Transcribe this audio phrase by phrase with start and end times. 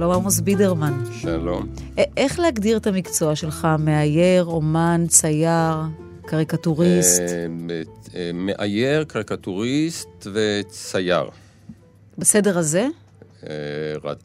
[0.00, 1.04] שלום עמוס בידרמן.
[1.20, 1.68] שלום.
[1.98, 3.68] א- איך להגדיר את המקצוע שלך?
[3.78, 5.76] מאייר, אומן, צייר,
[6.26, 7.20] קריקטוריסט?
[7.20, 7.82] אה,
[8.14, 11.24] אה, מאייר, קריקטוריסט וצייר.
[12.18, 12.88] בסדר הזה?
[13.46, 13.52] אה,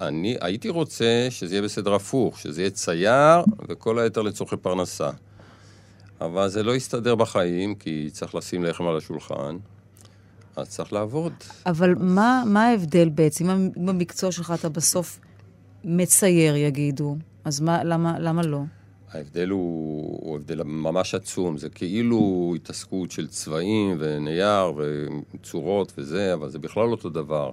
[0.01, 5.09] אני הייתי רוצה שזה יהיה בסדר הפוך, שזה יהיה צייר וכל היתר לצורכי פרנסה.
[6.21, 9.57] אבל זה לא יסתדר בחיים, כי צריך לשים לחם על השולחן,
[10.55, 11.33] אז צריך לעבוד.
[11.65, 13.49] אבל מה, מה ההבדל בעצם?
[13.49, 15.19] אם במקצוע שלך אתה בסוף
[15.85, 18.61] מצייר, יגידו, אז מה, למה, למה לא?
[19.11, 26.49] ההבדל הוא, הוא הבדל ממש עצום, זה כאילו התעסקות של צבעים ונייר וצורות וזה, אבל
[26.49, 27.51] זה בכלל לא אותו דבר.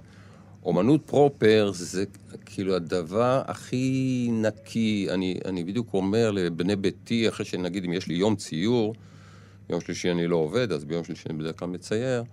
[0.65, 2.05] אומנות פרופר זה
[2.47, 5.07] כאילו הדבר הכי נקי.
[5.11, 8.95] אני, אני בדיוק אומר לבני ביתי, אחרי שנגיד אם יש לי יום ציור,
[9.71, 12.25] יום שלישי אני לא עובד, אז ביום שלישי אני בדרך כלל מצייר,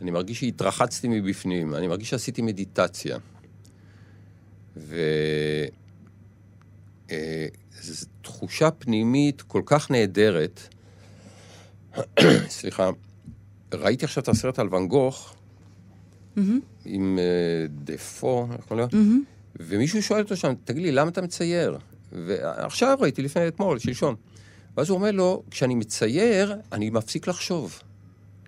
[0.00, 3.18] אני מרגיש שהתרחצתי מבפנים, אני מרגיש שעשיתי מדיטציה.
[4.80, 5.00] ו...
[7.10, 7.46] אה,
[8.22, 10.60] תחושה פנימית כל כך נהדרת.
[12.48, 12.90] סליחה,
[13.74, 15.34] ראיתי עכשיו את הסרט על ואן גוך,
[16.84, 18.98] עם אה, דפו, איך קוראים לו?
[19.56, 21.78] ומישהו שואל אותו שם, תגיד לי, למה אתה מצייר?
[22.12, 24.14] ועכשיו ראיתי, לפני אתמול, שלשום.
[24.76, 27.80] ואז הוא אומר לו, כשאני מצייר, אני מפסיק לחשוב.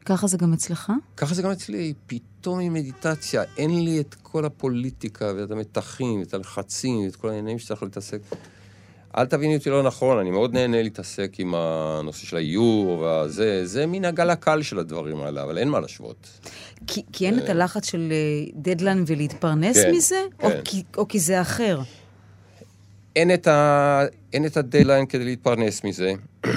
[0.05, 0.93] ככה זה גם אצלך?
[1.17, 6.35] ככה זה גם אצלי, פתאום עם מדיטציה, אין לי את כל הפוליטיקה ואת המתחים, ואת
[6.35, 8.21] הלחצים, ואת כל העניינים שצריך להתעסק.
[9.17, 13.87] אל תביני אותי לא נכון, אני מאוד נהנה להתעסק עם הנושא של האיור והזה, זה
[13.87, 16.29] מן הגל הקל של הדברים האלה, אבל אין מה להשוות.
[16.87, 20.23] כי, כי אין את הלחץ של אה, דדליין ולהתפרנס כן, מזה?
[20.43, 20.61] או, כן.
[20.65, 21.81] כי, או כי זה אחר?
[23.17, 24.01] אין את, ה...
[24.33, 26.13] אין את הדדליין כדי להתפרנס מזה,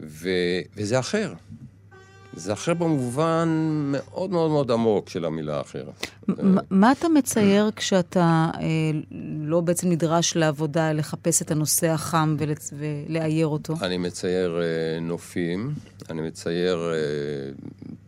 [0.00, 0.28] ו...
[0.76, 1.32] וזה אחר.
[2.36, 3.48] זה אחר במובן
[3.84, 5.84] מאוד מאוד מאוד עמוק של המילה אחר.
[6.70, 8.60] מה אתה מצייר כשאתה אה,
[9.40, 12.36] לא בעצם נדרש לעבודה, לחפש את הנושא החם.
[12.72, 13.74] ולאייר אותו?
[13.82, 15.74] אני מצייר אה, נופים,
[16.10, 16.98] אני מצייר אה,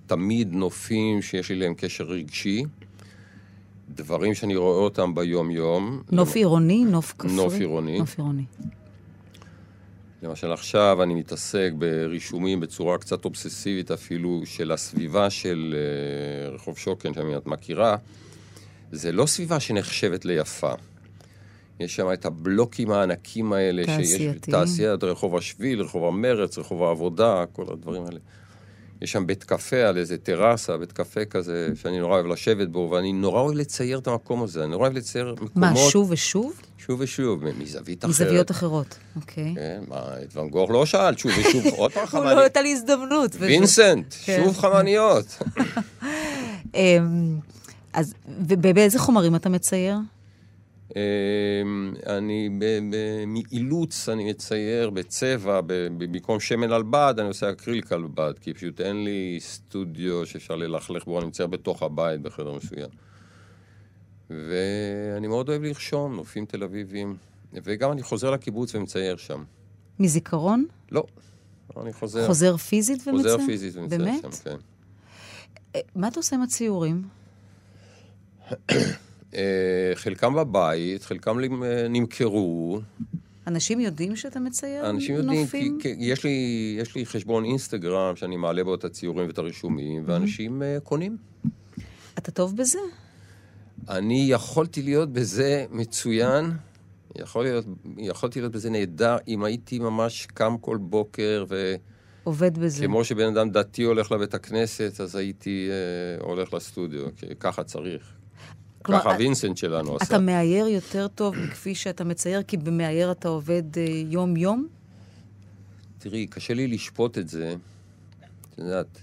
[0.06, 2.64] תמיד נופים שיש לי להם קשר רגשי,
[3.94, 6.02] דברים שאני רואה אותם ביום-יום.
[6.12, 6.84] נוף עירוני?
[6.84, 7.36] נוף כפרי?
[7.36, 7.98] נוף עירוני.
[7.98, 8.44] נוף עירוני.
[10.26, 17.14] למשל עכשיו אני מתעסק ברישומים בצורה קצת אובססיבית אפילו של הסביבה של אה, רחוב שוקן,
[17.14, 17.96] שאני את מכירה.
[18.92, 20.72] זה לא סביבה שנחשבת ליפה.
[21.80, 23.84] יש שם את הבלוקים הענקים האלה.
[23.84, 24.38] שיש תעשייתיים.
[24.40, 28.18] תעשיית רחוב השביל, רחוב המרץ, רחוב העבודה, כל הדברים האלה.
[29.02, 32.90] יש שם בית קפה על איזה טרסה, בית קפה כזה, שאני נורא אוהב לשבת בו,
[32.92, 34.62] ואני נורא אוהב לצייר את המקום הזה.
[34.62, 35.56] אני נורא אוהב לצייר מקומות...
[35.56, 36.52] מה, שוב ושוב?
[36.78, 38.10] שוב ושוב, מזווית אחרת.
[38.10, 39.54] מזוויות אחרות, אוקיי.
[39.54, 42.36] כן, מה, את ואן גוך לא שאלת, שוב ושוב, עוד פעם הוא חמניות.
[42.36, 43.30] לא הייתה לי הזדמנות.
[43.38, 44.42] וינסנט, כן.
[44.44, 45.38] שוב חמניות.
[46.74, 47.38] אמ,
[47.92, 48.14] אז
[48.48, 49.96] ובאיזה חומרים אתה מצייר?
[50.96, 52.48] אמ, אני,
[53.26, 58.80] מאילוץ אני מצייר בצבע, במקום שמן על בד, אני עושה אקריליק על בד, כי פשוט
[58.80, 62.88] אין לי סטודיו שאפשר ללכלך בו, אני מצייר בתוך הבית בחדר מסוים.
[64.30, 67.16] ואני מאוד אוהב לרשום, נופים תל אביבים,
[67.52, 69.44] וגם אני חוזר לקיבוץ ומצייר שם.
[69.98, 70.66] מזיכרון?
[70.92, 71.04] לא,
[71.80, 72.26] אני חוזר.
[72.26, 73.34] חוזר פיזית ומצייר?
[73.34, 74.22] חוזר פיזית ומצייר באמת?
[74.22, 74.56] שם, כן.
[75.74, 77.02] אה, מה אתה עושה עם הציורים?
[79.34, 82.80] אה, חלקם בבית, חלקם אה, נמכרו.
[83.46, 85.78] אנשים יודעים שאתה מצייר אנשים יודעים, כי, נופים?
[85.80, 90.62] כי יש, לי, יש לי חשבון אינסטגרם שאני מעלה בו את הציורים ואת הרישומים, ואנשים
[90.62, 91.16] אה, קונים.
[92.18, 92.78] אתה טוב בזה?
[93.88, 96.50] אני יכולתי להיות בזה מצוין,
[97.18, 97.64] יכול להיות,
[97.98, 101.44] יכולתי להיות בזה נהדר, אם הייתי ממש קם כל בוקר,
[102.26, 102.84] עובד בזה.
[102.84, 108.15] וכמו שבן אדם דתי הולך לבית הכנסת, אז הייתי אה, הולך לסטודיו, כי ככה צריך.
[108.86, 110.04] כלומר, ככה וינסנט שלנו עשה.
[110.04, 114.66] אתה מאייר יותר טוב מכפי שאתה מצייר, כי במאייר אתה עובד אה, יום-יום?
[115.98, 117.54] תראי, קשה לי לשפוט את זה.
[118.54, 118.98] את יודעת,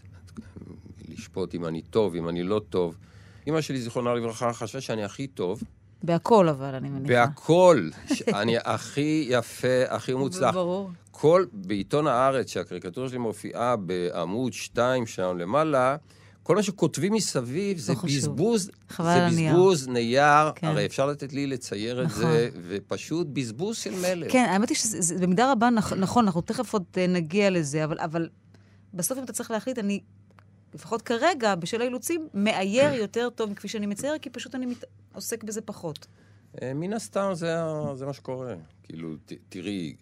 [1.09, 2.97] לשפוט אם אני טוב, אם אני לא טוב.
[3.47, 5.63] אמא שלי, זיכרונה לברכה, חשבה שאני הכי טוב.
[6.03, 7.13] בהכל אבל, אני מניחה.
[7.13, 7.89] בהכל.
[8.41, 10.53] אני הכי יפה, הכי מוצלח.
[10.53, 10.89] ברור.
[11.11, 15.95] כל, בעיתון הארץ, שהקריקטורה שלי מופיעה בעמוד 2 שם למעלה,
[16.43, 18.17] כל מה שכותבים מסביב זה לא חשוב.
[18.17, 19.41] בזבוז, חבל זה.
[19.49, 20.67] בזבוז נייר, כן.
[20.67, 22.21] הרי אפשר לתת לי לצייר את נכון.
[22.21, 24.31] זה, ופשוט בזבוז של מלך.
[24.31, 27.83] כן, האמת היא שזה זה במידה רבה נכ- נכון, אנחנו תכף עוד אה, נגיע לזה,
[27.83, 28.29] אבל, אבל
[28.93, 29.99] בסוף אם אתה צריך להחליט, אני,
[30.73, 34.83] לפחות כרגע, בשל האילוצים, מאייר יותר טוב מכפי שאני מצייר, כי פשוט אני מת...
[35.13, 36.07] עוסק בזה פחות.
[36.61, 37.55] אה, מן הסתם זה,
[38.05, 38.55] מה שקורה.
[38.83, 39.95] כאילו, ת, תראי,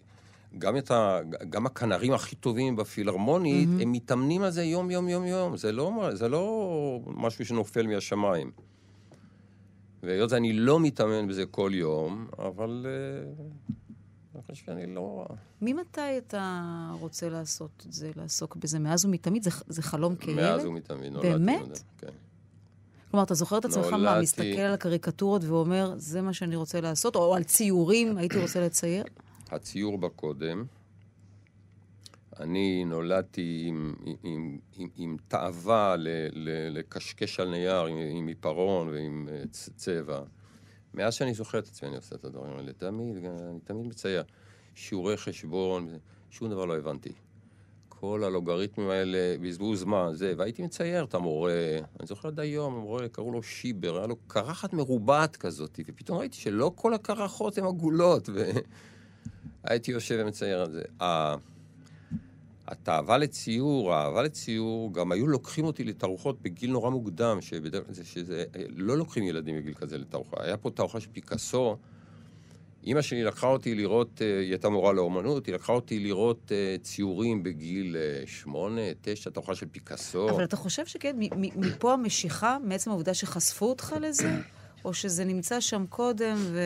[0.58, 1.20] גם, את ה,
[1.50, 3.82] גם הכנרים הכי טובים בפילהרמונית, mm-hmm.
[3.82, 5.56] הם מתאמנים על זה יום, יום, יום, יום.
[5.56, 8.50] זה לא, זה לא משהו שנופל מהשמיים.
[10.02, 13.44] והיות שאני לא מתאמן בזה כל יום, אבל אה,
[14.34, 15.26] אני חושב שאני לא...
[15.62, 16.62] ממתי אתה
[17.00, 18.78] רוצה לעשות את זה, לעסוק בזה?
[18.78, 19.42] מאז ומתמיד?
[19.42, 20.36] זה, זה חלום כילד?
[20.40, 21.28] מאז ומתמיד נולדתי.
[21.28, 21.82] באמת?
[21.98, 22.06] כן.
[23.10, 26.80] כלומר, אתה זוכר את עצמך מה, נולדתי- מסתכל על הקריקטורות ואומר, זה מה שאני רוצה
[26.80, 27.16] לעשות?
[27.16, 29.04] או על ציורים, הייתי רוצה לצייר?
[29.52, 30.64] הציור בקודם.
[32.40, 38.88] אני נולדתי עם, עם, עם, עם תאווה ל, ל, לקשקש על נייר עם, עם עיפרון
[38.88, 40.20] ועם אה, צ- צבע.
[40.94, 42.72] מאז שאני זוכר את עצמי אני עושה את הדברים האלה.
[42.72, 44.22] תמיד, אני תמיד מצייר.
[44.74, 45.88] שיעורי חשבון,
[46.30, 47.12] שום דבר לא הבנתי.
[47.88, 53.08] כל הלוגריתמים האלה בזבוז זמן, זה, והייתי מצייר את המורה, אני זוכר עד היום, המורה,
[53.08, 58.28] קראו לו שיבר, היה לו קרחת מרובעת כזאת, ופתאום ראיתי שלא כל הקרחות הן עגולות,
[59.64, 60.82] והייתי יושב ומצייר על זה.
[62.66, 68.44] התאווה לציור, האהבה לציור, גם היו לוקחים אותי לתערוכות בגיל נורא מוקדם, שבדרך כלל, שזה,
[68.68, 70.36] לא לוקחים ילדים בגיל כזה לתערוכה.
[70.40, 71.76] היה פה תערוכה של פיקאסו,
[72.84, 76.76] אימא שלי לקחה אותי לראות, אה, היא הייתה מורה לאומנות, היא לקחה אותי לראות אה,
[76.82, 80.30] ציורים בגיל אה, שמונה, תשע, תערוכה של פיקאסו.
[80.30, 81.16] אבל אתה חושב שכן,
[81.56, 84.30] מפה המשיכה, מעצם העובדה שחשפו אותך לזה?
[84.84, 86.60] או שזה נמצא שם קודם ו...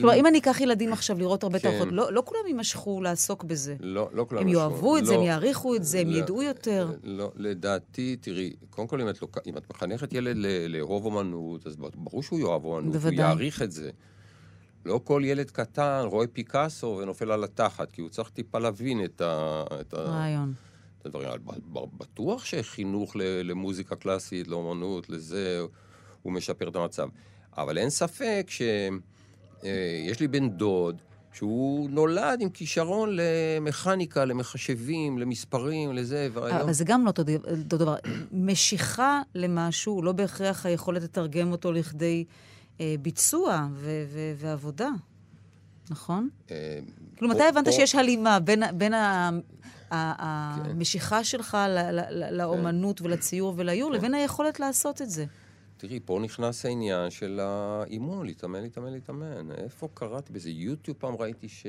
[0.00, 1.70] כלומר, אם אני אקח ילדים עכשיו לראות הרבה כן.
[1.70, 3.76] תערוכות, לא לא כולם יימשכו לעסוק בזה.
[3.80, 4.60] לא, לא כולם הם ישבו.
[4.60, 6.90] יאהבו את זה, לא, הם יעריכו את זה, הם לא, ידעו יותר.
[7.02, 9.38] לא, לדעתי, תראי, קודם כל, אם את, לוק...
[9.46, 10.36] אם את מחנכת ילד
[10.68, 13.04] לאהוב אומנות, אז ברור שהוא יאהב אומנות.
[13.04, 13.90] הוא יעריך את זה.
[14.84, 19.20] לא כל ילד קטן רואה פיקאסו ונופל על התחת, כי הוא צריך טיפה להבין את,
[19.20, 19.64] ה...
[19.80, 19.94] את.
[19.94, 20.54] רעיון.
[21.00, 21.30] את הדברים.
[21.98, 25.60] בטוח שחינוך למוזיקה קלאסית, לאומנות, לזה,
[26.22, 27.08] הוא משפר את המצב.
[27.56, 28.46] אבל אין ספק
[29.62, 30.96] שיש לי בן דוד
[31.32, 36.56] שהוא נולד עם כישרון למכניקה, למחשבים, למספרים, לזה, והיום...
[36.56, 37.08] אבל זה גם לא
[37.60, 37.96] אותו דבר.
[38.32, 42.24] משיכה למשהו, לא בהכרח היכולת לתרגם אותו לכדי
[42.80, 44.88] אה, ביצוע ו- ו- ועבודה,
[45.90, 46.28] נכון?
[46.50, 46.78] אה,
[47.16, 49.30] כאילו, מתי הבנת שיש הלימה בין, ה- בין ה-
[49.90, 51.56] ה- המשיכה שלך
[52.30, 55.24] לאומנות ולציור ולאיור, לבין היכולת לעשות את זה?
[55.78, 59.50] תראי, פה נכנס העניין של האימון, להתאמן, להתאמן, להתאמן.
[59.52, 60.50] איפה קראתי בזה?
[60.50, 61.66] יוטיוב פעם ראיתי ש...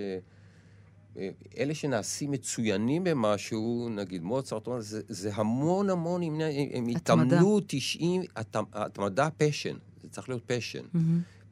[1.17, 6.33] אה, אלה שנעשים מצוינים במשהו, נגיד מוצרט, זה, זה המון המון, הם,
[6.73, 6.87] הם.
[6.87, 10.83] התאמנו 90, הת- התמדה פשן, זה צריך להיות פשן.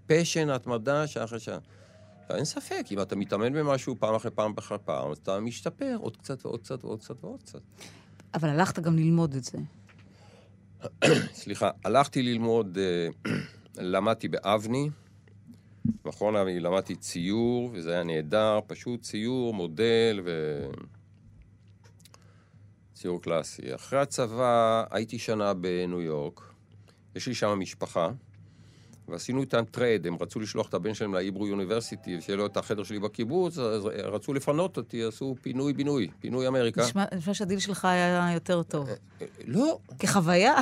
[0.07, 1.57] פשן, התמדה, שעה אחרי שעה.
[2.29, 6.45] אין ספק, אם אתה מתאמן במשהו פעם אחרי פעם אחרי פעם, אתה משתפר עוד קצת
[6.45, 7.59] ועוד קצת ועוד קצת ועוד קצת.
[8.33, 9.57] אבל הלכת גם ללמוד את זה.
[11.33, 13.31] סליחה, הלכתי ללמוד, אה,
[13.77, 14.89] למדתי באבני,
[16.05, 20.61] נכון, אני למדתי ציור, וזה היה נהדר, פשוט ציור, מודל ו...
[22.93, 23.75] ציור קלאסי.
[23.75, 26.41] אחרי הצבא הייתי שנה בניו יורק,
[27.15, 28.09] יש לי שם משפחה,
[29.07, 32.57] ועשינו איתם trade, הם רצו לשלוח את הבן שלהם ל Hebrew University, שיהיה לו את
[32.57, 36.81] החדר שלי בקיבוץ, אז רצו לפנות אותי, עשו פינוי-בינוי, פינוי אמריקה.
[36.81, 38.89] נשמע נשמע שהדיל שלך היה יותר טוב.
[38.89, 40.55] אה, לא, כחוויה?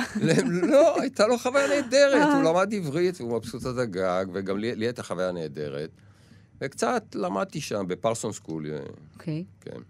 [0.46, 4.86] לא, הייתה לו חוויה נהדרת, הוא למד עברית והוא מבסוט עד הגג, וגם לי, לי
[4.86, 5.90] הייתה חוויה נהדרת.
[6.60, 8.78] וקצת למדתי שם בפרסון סקול, אה,
[9.14, 9.44] אוקיי.
[9.60, 9.80] כן.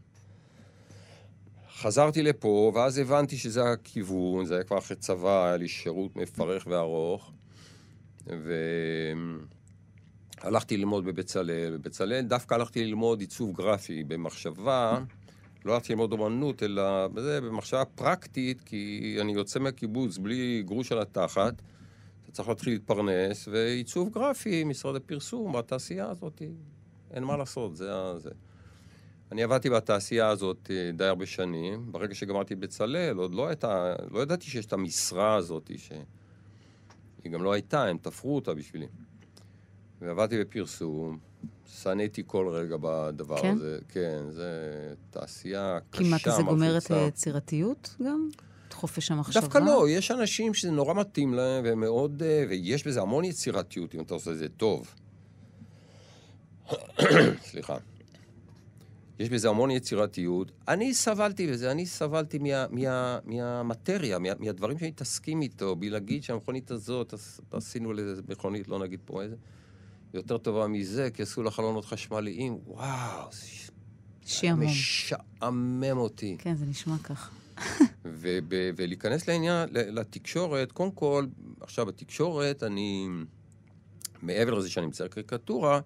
[1.78, 6.66] חזרתי לפה, ואז הבנתי שזה הכיוון, זה היה כבר אחרי צבא, היה לי שירות מפרך
[6.70, 7.32] וארוך.
[10.42, 11.76] והלכתי ללמוד בבצלאל.
[11.76, 15.00] בבצלאל דווקא הלכתי ללמוד עיצוב גרפי במחשבה,
[15.64, 20.98] לא הלכתי ללמוד אומנות, אלא בזה, במחשבה פרקטית, כי אני יוצא מהקיבוץ בלי גרוש על
[20.98, 21.54] התחת,
[22.22, 26.42] אתה צריך להתחיל להתפרנס, ועיצוב גרפי, משרד הפרסום, בתעשייה הזאת,
[27.10, 28.18] אין מה לעשות, זה ה...
[28.18, 28.30] זה.
[29.32, 31.92] אני עבדתי בתעשייה הזאת אה, די הרבה שנים.
[31.92, 35.92] ברגע שגמרתי בצלאל, עוד לא הייתה, לא ידעתי שיש את המשרה הזאת, ש...
[37.26, 38.86] היא גם לא הייתה, הם תפרו אותה בשבילי.
[40.00, 41.18] ועבדתי בפרסום,
[41.66, 43.54] שנאתי כל רגע בדבר כן?
[43.56, 43.78] הזה.
[43.88, 44.50] כן, זה
[45.10, 47.06] תעשייה קשה, מה, כי זה גומר את מלחיצה.
[47.08, 48.28] יצירתיות גם?
[48.68, 49.40] את חופש המחשבה?
[49.40, 52.22] דווקא לא, יש אנשים שזה נורא מתאים להם, והם מאוד...
[52.22, 54.94] אה, ויש בזה המון יצירתיות, אם אתה עושה את זה טוב.
[57.50, 57.76] סליחה.
[59.18, 60.52] יש בזה המון יצירתיות.
[60.68, 66.70] אני סבלתי בזה, אני סבלתי מה, מה, מהמטריה, מה, מהדברים שמתעסקים איתו, בלי להגיד שהמכונית
[66.70, 69.36] הזאת, עש- עשינו לזה מכונית, לא נגיד פה איזה,
[70.14, 72.58] יותר טובה מזה, כי עשו לה חלונות חשמליים.
[72.66, 73.46] וואו, זה
[74.26, 74.66] שעמום.
[74.66, 76.36] משעמם אותי.
[76.38, 76.94] כן, זה נשמע.
[78.04, 78.42] וב-
[78.76, 81.26] ולהיכנס לעניין, לתקשורת, קודם כל,
[81.60, 83.08] עכשיו בתקשורת, אני,
[84.22, 85.80] מעבר לזה שאני מצייר קריקטורה,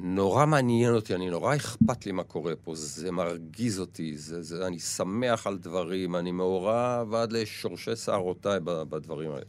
[0.00, 4.66] נורא מעניין אותי, אני נורא אכפת לי מה קורה פה, זה מרגיז אותי, זה, זה,
[4.66, 9.44] אני שמח על דברים, אני מעורב עד לשורשי שערותיי בדברים האלה.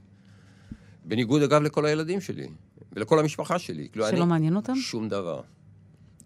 [1.05, 2.47] בניגוד, אגב, לכל הילדים שלי,
[2.93, 3.89] ולכל המשפחה שלי.
[3.91, 4.75] כאילו, שלא מעניין אותם?
[4.75, 5.41] שום דבר.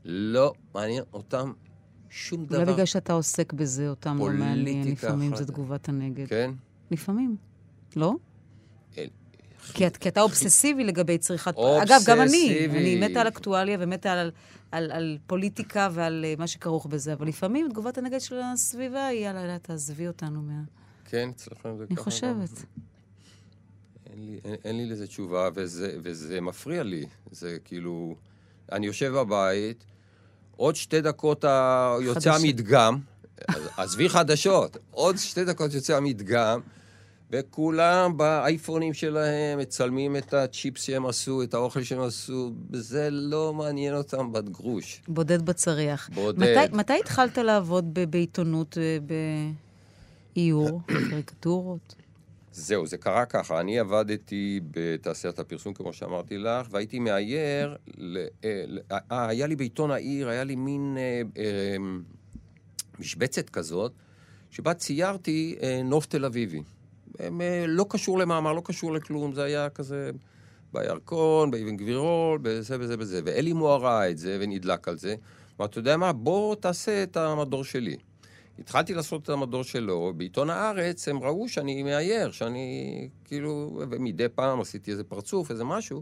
[0.05, 1.51] לא מעניין אותם
[2.09, 2.57] שום דבר.
[2.57, 5.37] אולי בגלל שאתה עוסק בזה, אותם לא מעניין, לפעמים אחת.
[5.37, 6.27] זה תגובת הנגד.
[6.27, 6.51] כן?
[6.91, 7.35] לפעמים.
[7.95, 8.13] לא?
[8.97, 9.07] אל-
[9.74, 11.55] כי, את, כי אתה אובססיבי לגבי צריכת...
[11.58, 12.48] אגב, גם אני.
[12.50, 12.77] אובססיבי.
[12.77, 14.32] אני מתה על אקטואליה ומתה על,
[14.72, 19.25] על, על פוליטיקה ועל אה, מה שכרוך בזה, אבל לפעמים תגובת הנגד של הסביבה היא,
[19.25, 20.62] יאללה, יאללה, תעזבי אותנו מה...
[21.10, 22.03] כן, אצלכם זה אני ככה.
[22.03, 22.50] חושבת.
[24.10, 27.05] אין לי, אין, אין לי לזה תשובה, וזה, וזה מפריע לי.
[27.32, 28.15] זה כאילו...
[28.72, 29.84] אני יושב בבית,
[30.55, 31.46] עוד שתי דקות.
[32.01, 32.34] יוצא.
[32.34, 33.00] המדגם,
[33.77, 36.60] עזבי חדשות, עוד שתי דקות יוצא המדגם,
[37.31, 43.95] וכולם באייפונים שלהם מצלמים את הצ'יפס שהם עשו, את האוכל שהם עשו, זה לא מעניין
[43.95, 45.01] אותם בת גרוש.
[45.07, 46.09] בודד בצריח.
[46.13, 46.39] בודד.
[46.39, 48.97] מתי, מתי התחלת לעבוד ב- בעיתונות, אה,
[50.35, 51.95] באיור, קריקטורות?
[52.55, 53.59] זהו, זה קרה ככה.
[53.59, 58.17] אני עבדתי בתעשיית הפרסום, כמו שאמרתי לך, והייתי מאייר, ל...
[58.43, 58.79] אה, ל-
[59.11, 61.75] אה, היה לי בעיתון העיר, היה לי מין אה, אה,
[62.99, 63.91] משבצת כזאת,
[64.51, 66.61] שבה ציירתי אה, נוף תל אביבי.
[67.20, 70.12] הם, אה, לא קשור למאמר, לא קשור לכלום, זה היה כזה
[70.74, 73.22] בירקון, באבן גבירול, בזה וזה וזה.
[73.25, 75.15] ואלי מוהר ראה את זה ונדלק על זה.
[75.60, 77.98] אמר, אתה יודע מה, בוא תעשה את המדור שלי.
[78.60, 84.62] התחלתי לעשות את המדור שלו, בעיתון הארץ הם ראו שאני מאייר, שאני כאילו, ומדי פעם
[84.62, 86.01] עשיתי איזה פרצוף, איזה משהו.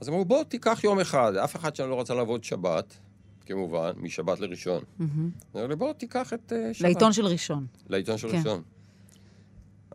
[0.00, 2.98] אז אמרו, בוא תיקח יום אחד, אף אחד שם לא רצה לעבוד שבת,
[3.46, 4.82] כמובן, משבת לראשון.
[4.98, 5.30] מהמם.
[5.56, 6.82] אמרו לי, בוא תיקח את אה, שבת.
[6.82, 7.66] לעיתון של ראשון.
[7.88, 8.38] לעיתון של כן.
[8.38, 8.62] ראשון.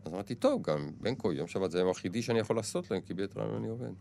[0.04, 3.00] אז אמרתי, טוב, גם בין כה יום שבת זה היום היחידי שאני יכול לעשות להם,
[3.00, 3.92] כי ביתר אני עובד.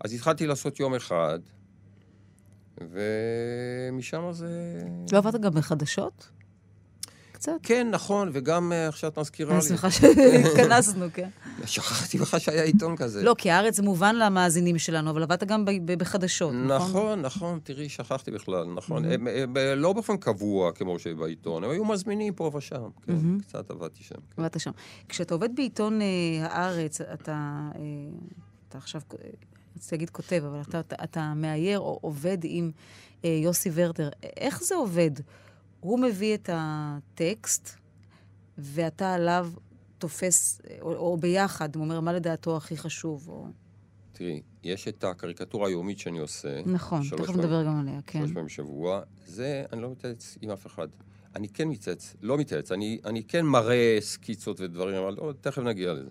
[0.00, 1.38] אז התחלתי לעשות יום אחד,
[2.80, 4.78] ומשם זה...
[5.12, 6.30] לא עבדת גם בחדשות?
[7.40, 7.52] קצת.
[7.62, 9.56] כן, נכון, וגם אה, עכשיו את מזכירה לי.
[9.56, 11.28] אני שמחה שהתכנסנו, כן.
[11.66, 13.22] שכחתי בכלל שהיה עיתון כזה.
[13.22, 16.90] לא, כי הארץ מובן למאזינים שלנו, אבל עבדת גם בחדשות, נכון?
[16.90, 19.04] נכון, נכון, תראי, שכחתי בכלל, נכון.
[19.04, 19.26] הם,
[19.76, 22.88] לא באופן קבוע כמו שבעיתון, הם היו מזמינים פה ושם.
[23.06, 23.38] כן.
[23.38, 24.14] קצת עבדתי שם.
[24.14, 24.42] כן.
[24.42, 24.70] עבדת שם.
[25.08, 26.06] כשאתה עובד בעיתון אה,
[26.40, 29.28] הארץ, אתה, אה, עכשיו, אה,
[29.76, 32.70] רציתי להגיד כותב, אבל אתה, אתה, אתה מאייר או עובד עם
[33.24, 34.08] אה, יוסי ורטר.
[34.36, 35.10] איך זה עובד?
[35.80, 37.70] הוא מביא את הטקסט,
[38.58, 39.50] ואתה עליו
[39.98, 43.28] תופס, או, או ביחד, הוא אומר מה לדעתו הכי חשוב.
[43.28, 43.46] או...
[44.12, 46.62] תראי, יש את הקריקטורה היומית שאני עושה.
[46.66, 48.18] נכון, תכף נדבר גם עליה, כן.
[48.18, 49.00] שלוש פעמים בשבוע.
[49.26, 50.88] זה, אני לא מתייעץ עם אף אחד.
[51.36, 55.92] אני כן מתייעץ, לא מתייעץ, אני, אני כן מראה סקיצות ודברים, אבל לא, תכף נגיע
[55.92, 56.10] לזה.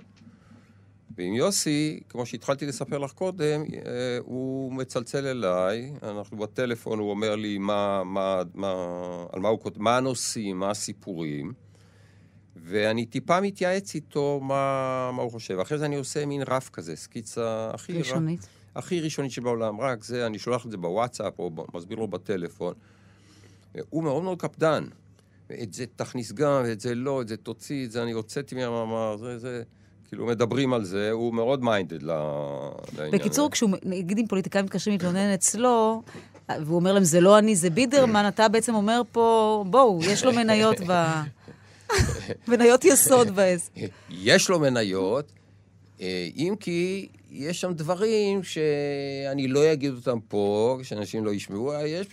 [1.19, 7.35] ועם יוסי, כמו שהתחלתי לספר לך קודם, אה, הוא מצלצל אליי, אנחנו בטלפון, הוא אומר
[7.35, 8.73] לי מה, מה, מה,
[9.33, 11.53] על מה הוא מה הנושאים, מה הסיפורים,
[12.55, 15.59] ואני טיפה מתייעץ איתו מה, מה הוא חושב.
[15.59, 17.93] אחרי זה אני עושה מין רף כזה, סקיצה הכי...
[17.93, 18.47] ראשונית.
[18.75, 22.73] הכי ראשונית שבעולם, רק זה, אני שולח את זה בוואטסאפ או מסביר לו בטלפון.
[23.89, 24.83] הוא מאוד מאוד קפדן.
[25.63, 29.17] את זה תכניס גם, את זה לא, את זה תוציא, את זה אני הוצאתי מהמאמר,
[29.17, 29.63] זה, זה...
[30.09, 33.11] כאילו, מדברים על זה, הוא מאוד מיינדד לעניין.
[33.11, 36.01] בקיצור, כשהוא, נגיד אם פוליטיקאים מתקשרים להתלונן אצלו,
[36.49, 40.33] והוא אומר להם, זה לא אני, זה בידרמן, אתה בעצם אומר פה, בואו, יש לו
[40.33, 41.03] מניות ב...
[42.47, 43.71] מניות יסוד בעסק.
[44.09, 45.31] יש לו מניות,
[46.01, 51.73] אה, אם כי יש שם דברים שאני לא אגיד אותם פה, שאנשים לא ישמעו.
[51.73, 52.07] אה, יש,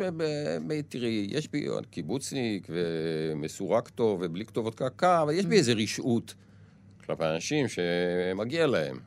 [0.88, 6.34] תראי, יש בי קיבוצניק ומסורק טוב ובלי כתובות קרקע, אבל יש בי איזו רשעות
[7.06, 8.98] כלפי אנשים שמגיע להם.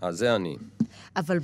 [0.00, 0.56] אז זה אני.
[1.16, 1.38] אבל,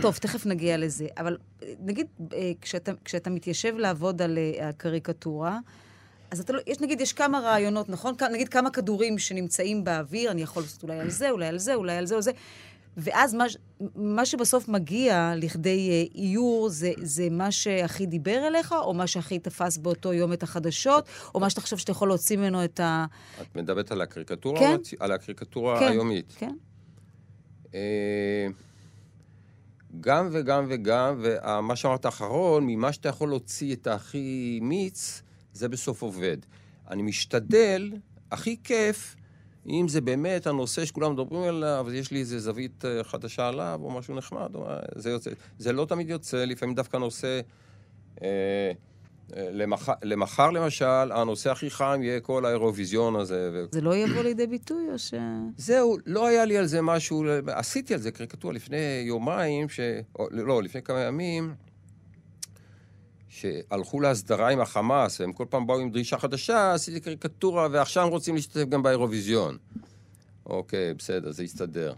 [0.00, 1.06] טוב, תכף נגיע לזה.
[1.18, 1.36] אבל
[1.80, 5.58] נגיד, אה, כשאתה, כשאתה מתיישב לעבוד על אה, הקריקטורה,
[6.30, 8.14] אז אתה לא, יש, נגיד, יש כמה רעיונות, נכון?
[8.32, 11.96] נגיד כמה כדורים שנמצאים באוויר, אני יכול לעשות אולי על זה, אולי על זה, אולי
[11.96, 12.30] על זה, או זה.
[12.96, 13.44] ואז מה,
[13.96, 19.38] מה שבסוף מגיע לכדי אה, איור, זה, זה מה שהכי דיבר אליך, או מה שהכי
[19.38, 23.06] תפס באותו יום את החדשות, או מה שאתה חושב שאתה יכול להוציא ממנו את ה...
[23.42, 24.60] את מדברת על הקריקטורה?
[24.60, 24.76] כן.
[24.98, 26.34] על הקריקטורה כן, היומית.
[26.38, 26.54] כן.
[27.74, 28.46] אה,
[30.00, 35.22] גם וגם וגם, ומה שאמרת אחרון, ממה שאתה יכול להוציא את הכי מיץ,
[35.52, 36.36] זה בסוף עובד.
[36.90, 37.92] אני משתדל,
[38.30, 39.16] הכי כיף,
[39.66, 43.80] אם זה באמת הנושא שכולם מדברים עליו, אז יש לי איזה זווית אה, חדשה עליו,
[43.82, 45.30] או משהו נחמד, או, זה יוצא.
[45.58, 47.40] זה לא תמיד יוצא, לפעמים דווקא נושא...
[48.22, 48.72] אה,
[49.36, 49.88] למח...
[50.02, 53.50] למחר למשל, הנושא הכי חם יהיה כל האירוויזיון הזה.
[53.52, 53.64] ו...
[53.72, 55.14] זה לא יבוא לידי ביטוי או ש...
[55.56, 59.80] זהו, לא היה לי על זה משהו, עשיתי על זה קריקטורה לפני יומיים, ש...
[60.30, 61.54] לא, לפני כמה ימים,
[63.34, 68.34] שהלכו להסדרה עם החמאס, והם כל פעם באו עם דרישה חדשה, עשיתי קריקטורה, ועכשיו רוצים
[68.34, 69.56] להשתתף גם באירוויזיון.
[70.46, 71.92] אוקיי, בסדר, זה יסתדר.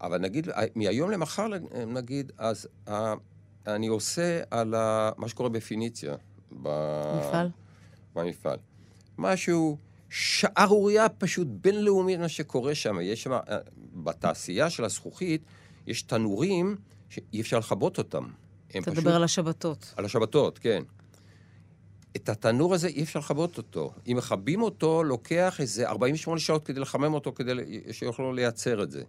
[0.00, 1.46] אבל נגיד, מהיום למחר
[1.86, 2.68] נגיד, אז
[3.66, 4.74] אני עושה על
[5.16, 6.14] מה שקורה בפיניציה.
[6.52, 7.50] במפעל?
[8.14, 8.58] במפעל.
[9.18, 9.78] משהו,
[10.10, 12.96] שערורייה פשוט בינלאומית מה שקורה שם.
[13.02, 13.58] יש שם, אה,
[13.94, 15.42] בתעשייה של הזכוכית,
[15.86, 16.76] יש תנורים
[17.08, 18.28] שאי אפשר לכבות אותם.
[18.70, 19.94] אתה מדבר על השבתות.
[19.96, 20.82] על השבתות, כן.
[22.16, 23.92] את התנור הזה אי אפשר לכבות אותו.
[24.06, 27.52] אם מכבים אותו, לוקח איזה 48 שעות כדי לחמם אותו, כדי
[27.92, 29.02] שיוכלו לייצר את זה.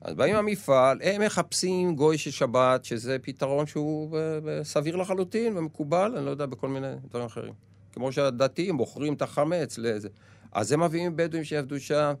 [0.00, 6.14] אז באים המפעל, הם מחפשים גוי של שבת, שזה פתרון שהוא אה, סביר לחלוטין ומקובל,
[6.16, 7.52] אני לא יודע, בכל מיני דברים אחרים.
[7.92, 10.08] כמו שהדתיים מוכרים את החמץ לאיזה...
[10.52, 12.14] אז הם מביאים בדואים שיעבדו שם.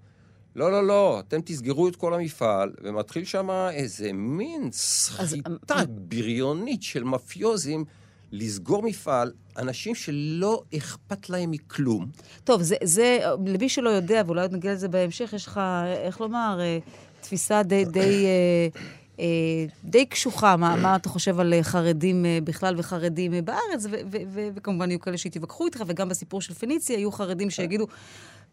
[0.58, 5.86] לא, לא, לא, אתם תסגרו את כל המפעל, ומתחיל שם איזה מין סחיטה אז...
[5.88, 7.84] בריונית של מפיוזים
[8.32, 12.06] לסגור מפעל, אנשים שלא אכפת להם מכלום.
[12.44, 15.60] טוב, זה, זה למי שלא יודע, ואולי עוד נגיע לזה בהמשך, יש לך,
[16.04, 16.78] איך לומר, אה,
[17.20, 18.80] תפיסה די, די, אה,
[19.20, 24.48] אה, די קשוחה, מה, מה אתה חושב על חרדים בכלל וחרדים בארץ, ו, ו, ו,
[24.54, 27.86] וכמובן יהיו כאלה שיתווכחו איתך, וגם בסיפור של פניציה יהיו חרדים שיגידו,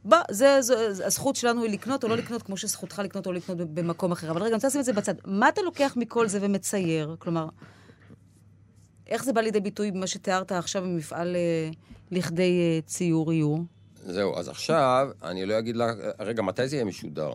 [0.06, 3.32] בוא, זה, זה, זה, הזכות שלנו היא לקנות או לא לקנות, כמו שזכותך לקנות או
[3.32, 4.32] לא לקנות במקום אחר.
[4.32, 5.14] אבל רגע, אני רוצה לשים את זה בצד.
[5.26, 7.16] מה אתה לוקח מכל זה ומצייר?
[7.20, 7.48] כלומר,
[9.08, 11.70] איך זה בא לידי ביטוי במה שתיארת עכשיו במפעל אה,
[12.12, 13.60] לכדי אה, ציור איור?
[14.06, 17.32] זהו, אז עכשיו, אני לא אגיד לך, רגע, מתי זה יהיה משודר?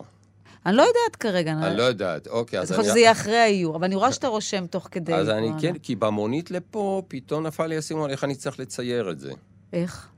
[0.65, 1.51] אני לא יודעת כרגע.
[1.51, 2.75] אני לא יודעת, אוקיי, אז אני...
[2.75, 5.13] אני חושבת שזה יהיה אחרי האיור, אבל אני רואה שאתה רושם תוך כדי.
[5.13, 9.19] אז אני כן, כי במונית לפה, פתאום נפל לי הסימון, איך אני צריך לצייר את
[9.19, 9.31] זה.
[9.73, 10.10] איך?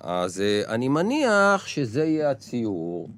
[0.00, 3.08] אז אה, אני מניח שזה יהיה הציור.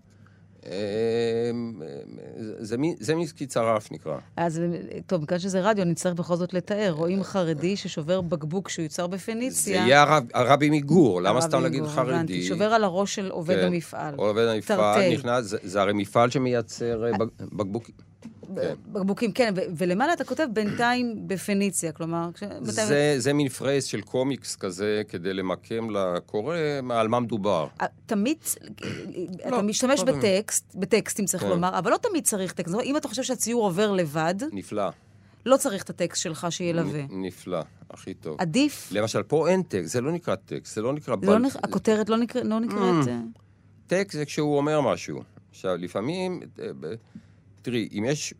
[2.59, 4.19] זה מין, זה מין סקיצרף נקרא.
[4.37, 4.63] אז
[5.07, 6.91] טוב, בגלל שזה רדיו, נצטרך בכל זאת לתאר.
[6.91, 9.81] רואים חרדי ששובר בקבוק שהוא יוצר בפניציה.
[9.81, 12.43] זה יהיה הרב, הרבי מגור, למה סתם להגיד חרדי?
[12.43, 14.15] שובר על הראש של עובד כן, המפעל.
[14.17, 17.11] עובד המפעל, נכנס, זה, הרי מפעל שמייצר אה,
[17.53, 18.10] בקבוקים.
[18.57, 18.75] כן.
[18.93, 22.29] בקבוקים, כן, ולמעלה אתה כותב בינתיים בפניציה, כלומר...
[22.63, 26.57] זה, זה מין פרייס של קומיקס כזה, כדי למקם לקורא
[26.91, 27.67] על מה מדובר.
[27.81, 28.39] אה, תמיד,
[29.45, 31.49] לא, אתה משתמש לא בטקסט, בטקסטים צריך כן.
[31.49, 32.75] לומר, אבל לא תמיד צריך טקסט.
[32.85, 34.35] אם אתה חושב שהציור עובר לבד...
[34.53, 34.91] נפלא.
[35.47, 37.01] לא צריך את הטקסט שלך שילווה.
[37.11, 37.61] נפלא,
[37.91, 38.37] הכי טוב.
[38.41, 38.89] עדיף.
[38.93, 41.17] למשל, פה אין טקסט, זה לא נקרא טקסט, זה לא נקרא...
[41.21, 43.07] זה לא נקרא, הכותרת לא, נקרא, לא נקראת...
[43.07, 43.41] Mm.
[43.87, 45.23] טקסט זה כשהוא אומר משהו.
[45.51, 46.71] עכשיו, לפעמים, אה,
[47.63, 48.35] תראי, אם יש...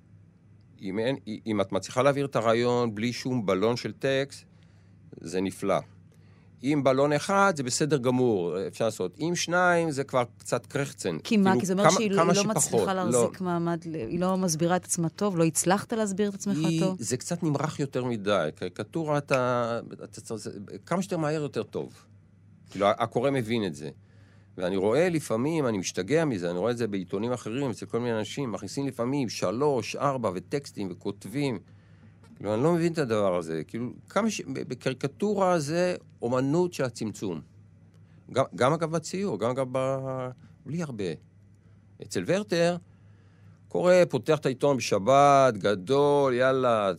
[0.81, 4.45] אם, אין, אם את מצליחה להעביר את הרעיון בלי שום בלון של טקסט,
[5.21, 5.79] זה נפלא.
[6.63, 9.17] אם בלון אחד, זה בסדר גמור, אפשר לעשות.
[9.21, 11.19] אם שניים, זה כבר קצת קרחצן.
[11.19, 11.51] כי מה?
[11.51, 13.47] כאילו, כי זה אומר שהיא לא שפחות, מצליחה להחזיק לא.
[13.47, 15.39] מעמד, היא לא מסבירה את עצמה טוב?
[15.39, 16.97] לא הצלחת להסביר את עצמך היא, טוב?
[17.01, 18.49] זה קצת נמרח יותר מדי.
[18.55, 19.81] קריקטורה, אתה...
[19.93, 20.35] אתה, אתה
[20.87, 22.05] כמה שיותר מהר יותר טוב.
[22.71, 23.91] כאילו, הקורא מבין את זה.
[24.59, 28.19] ואני רואה לפעמים, אני משתגע מזה, אני רואה את זה בעיתונים אחרים, אצל כל מיני
[28.19, 31.59] אנשים, מכניסים לפעמים שלוש, ארבע, וטקסטים, וכותבים.
[32.37, 33.63] כאילו, אני לא מבין את הדבר הזה.
[33.67, 34.41] כאילו, כמה ש...
[34.41, 37.41] בקריקטורה זה אומנות של הצמצום.
[38.33, 39.99] גם, גם אגב בציור, גם אגב ב...
[40.67, 41.05] בלי הרבה.
[42.03, 42.77] אצל ורטר,
[43.71, 46.93] קורא, פותח את העיתון בשבת, גדול, יאללה,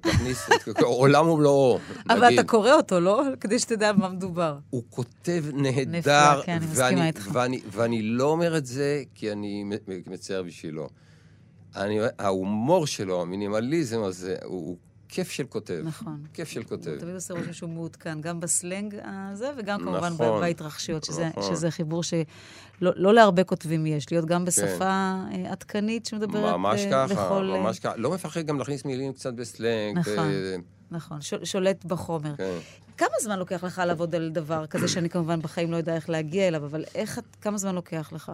[0.00, 0.48] תכניס,
[0.82, 1.78] עולם ומלואו.
[2.10, 3.22] אבל אתה קורא אותו, לא?
[3.40, 4.58] כדי שתדע על מה מדובר.
[4.70, 6.58] הוא כותב נהדר, כן,
[7.72, 9.64] ואני לא אומר את זה כי אני
[10.06, 10.88] מצייר בשבילו.
[12.18, 14.76] ההומור שלו, המינימליזם הזה, הוא
[15.08, 15.82] כיף של כותב.
[15.84, 16.22] נכון.
[16.34, 16.90] כיף של כותב.
[16.90, 21.54] הוא תמיד עושה רושם שהוא מעודכן, גם בסלנג הזה, וגם כמובן נכון, בהתרחשויות, שזה, נכון.
[21.54, 22.26] שזה חיבור שלא
[22.80, 25.44] לא להרבה כותבים יש, להיות גם בשפה כן.
[25.44, 27.40] אה, עדכנית שמדברת ממש ב- ככה.
[27.40, 27.96] ממש אה, ככה.
[27.96, 29.98] לא מפחד גם להכניס מילים קצת בסלנג.
[29.98, 30.56] נכון, ו...
[30.90, 32.36] נכון, שולט בחומר.
[32.36, 32.58] כן.
[32.96, 36.48] כמה זמן לוקח לך לעבוד על דבר כזה, שאני כמובן בחיים לא יודע איך להגיע
[36.48, 38.32] אליו, אבל איך, כמה זמן לוקח לך?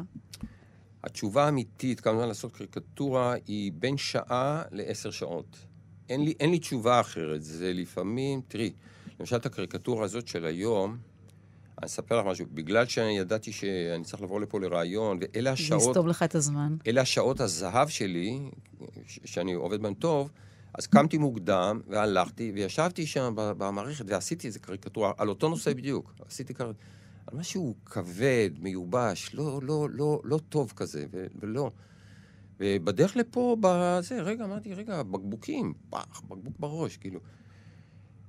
[1.04, 5.56] התשובה האמיתית, כמה זמן לעשות קריקטורה, היא בין שעה לעשר שעות.
[6.08, 7.42] אין לי, אין לי תשובה אחרת.
[7.42, 8.72] זה לפעמים, תראי,
[9.20, 10.96] למשל את הקריקטורה הזאת של היום,
[11.78, 15.88] אני אספר לך משהו, בגלל שאני ידעתי שאני צריך לבוא לפה לראיון, ואלה השעות...
[15.88, 16.76] לסתום לך את הזמן.
[16.86, 18.40] אלה השעות הזהב שלי,
[19.06, 20.30] שאני עובד בהן טוב,
[20.74, 26.14] אז קמתי מוקדם, והלכתי, וישבתי שם במערכת, ועשיתי איזה קריקטורה, על אותו נושא בדיוק.
[26.28, 26.78] עשיתי קריקטורה,
[27.26, 31.06] על משהו כבד, מיובש, לא, לא, לא, לא טוב כזה,
[31.40, 31.70] ולא.
[32.60, 37.20] ובדרך לפה, בזה, רגע, אמרתי, רגע, בקבוקים, פח, בקבוק בראש, כאילו.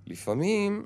[0.08, 0.86] לפעמים,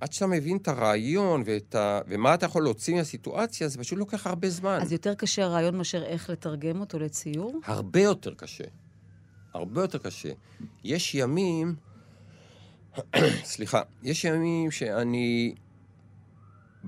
[0.00, 2.00] עד שאתה מבין את הרעיון ואת ה...
[2.08, 4.78] ומה אתה יכול להוציא מהסיטואציה, זה פשוט לוקח הרבה זמן.
[4.82, 7.60] אז יותר קשה הרעיון מאשר איך לתרגם אותו לציור?
[7.64, 8.64] הרבה יותר קשה.
[9.54, 10.32] הרבה יותר קשה.
[10.84, 11.74] יש ימים,
[13.44, 15.54] סליחה, יש ימים שאני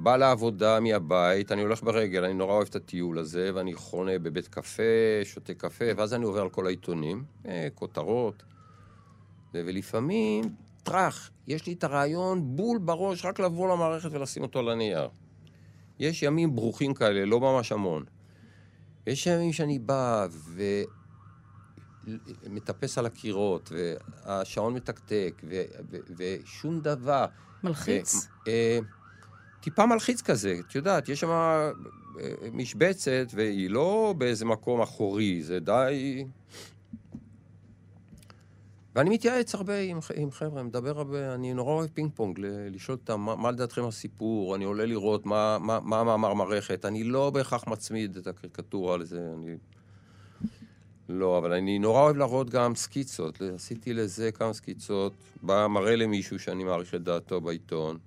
[0.03, 4.49] בא לעבודה מהבית, אני הולך ברגל, אני נורא אוהב את הטיול הזה, ואני חונה בבית
[4.49, 4.83] קפה,
[5.25, 8.43] שותה קפה, ואז אני עובר על כל העיתונים, אה, כותרות.
[9.55, 10.45] ולפעמים,
[10.83, 15.09] טראח, יש לי את הרעיון בול בראש, רק לבוא למערכת ולשים אותו על הנייר.
[15.99, 18.05] יש ימים ברוכים כאלה, לא ממש המון.
[19.07, 20.27] יש ימים שאני בא
[22.45, 25.63] ומטפס על הקירות, והשעון מתקתק, ו...
[25.91, 25.97] ו...
[26.17, 27.25] ושום דבר.
[27.63, 28.29] מלחיץ?
[28.49, 28.51] ו...
[29.61, 31.71] טיפה מלחיץ כזה, את יודעת, יש שם אה,
[32.53, 36.25] משבצת, והיא לא באיזה מקום אחורי, זה די...
[38.95, 42.99] ואני מתייעץ הרבה עם, עם חבר'ה, מדבר הרבה, אני נורא אוהב פינג פונג, ל- לשאול
[43.01, 47.31] אותם מה, מה לדעתכם הסיפור, אני עולה לראות מה, מה, מה המאמר מערכת, אני לא
[47.31, 49.57] בהכרח מצמיד את הקריקטורה לזה, אני...
[51.09, 56.39] לא, אבל אני נורא אוהב להראות גם סקיצות, עשיתי לזה כמה סקיצות, בא מראה למישהו
[56.39, 57.99] שאני מעריך את דעתו בעיתון.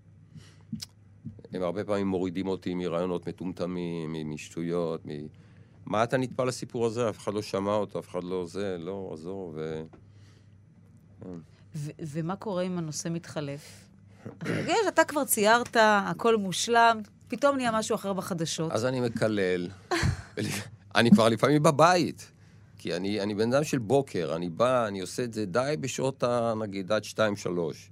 [1.53, 5.09] הם הרבה פעמים מורידים אותי מרעיונות מטומטמים, משטויות, מ...
[5.85, 7.09] מה אתה נטפל לסיפור הזה?
[7.09, 9.53] אף אחד לא שמע אותו, אף אחד לא זה, לא, עזוב.
[9.55, 9.83] ו...
[11.75, 13.89] ו- ומה קורה אם הנושא מתחלף?
[14.47, 18.71] יש, אתה כבר ציירת, הכל מושלם, פתאום נהיה משהו אחר בחדשות.
[18.71, 19.67] אז אני מקלל.
[20.95, 22.31] אני כבר לפעמים בבית.
[22.77, 26.23] כי אני, אני בן אדם של בוקר, אני בא, אני עושה את זה די בשעות,
[26.23, 27.91] ה, נגיד, עד שתיים, שלוש.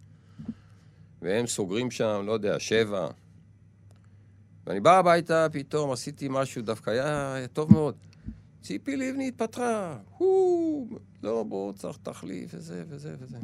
[1.22, 3.08] והם סוגרים שם, לא יודע, שבע.
[4.70, 7.96] ואני בא הביתה, פתאום עשיתי משהו, דווקא היה, היה טוב מאוד.
[8.62, 10.88] ציפי לבני התפטרה, הוא,
[11.24, 13.38] לא, בוא, צריך תחליף, וזה, וזה, וזה.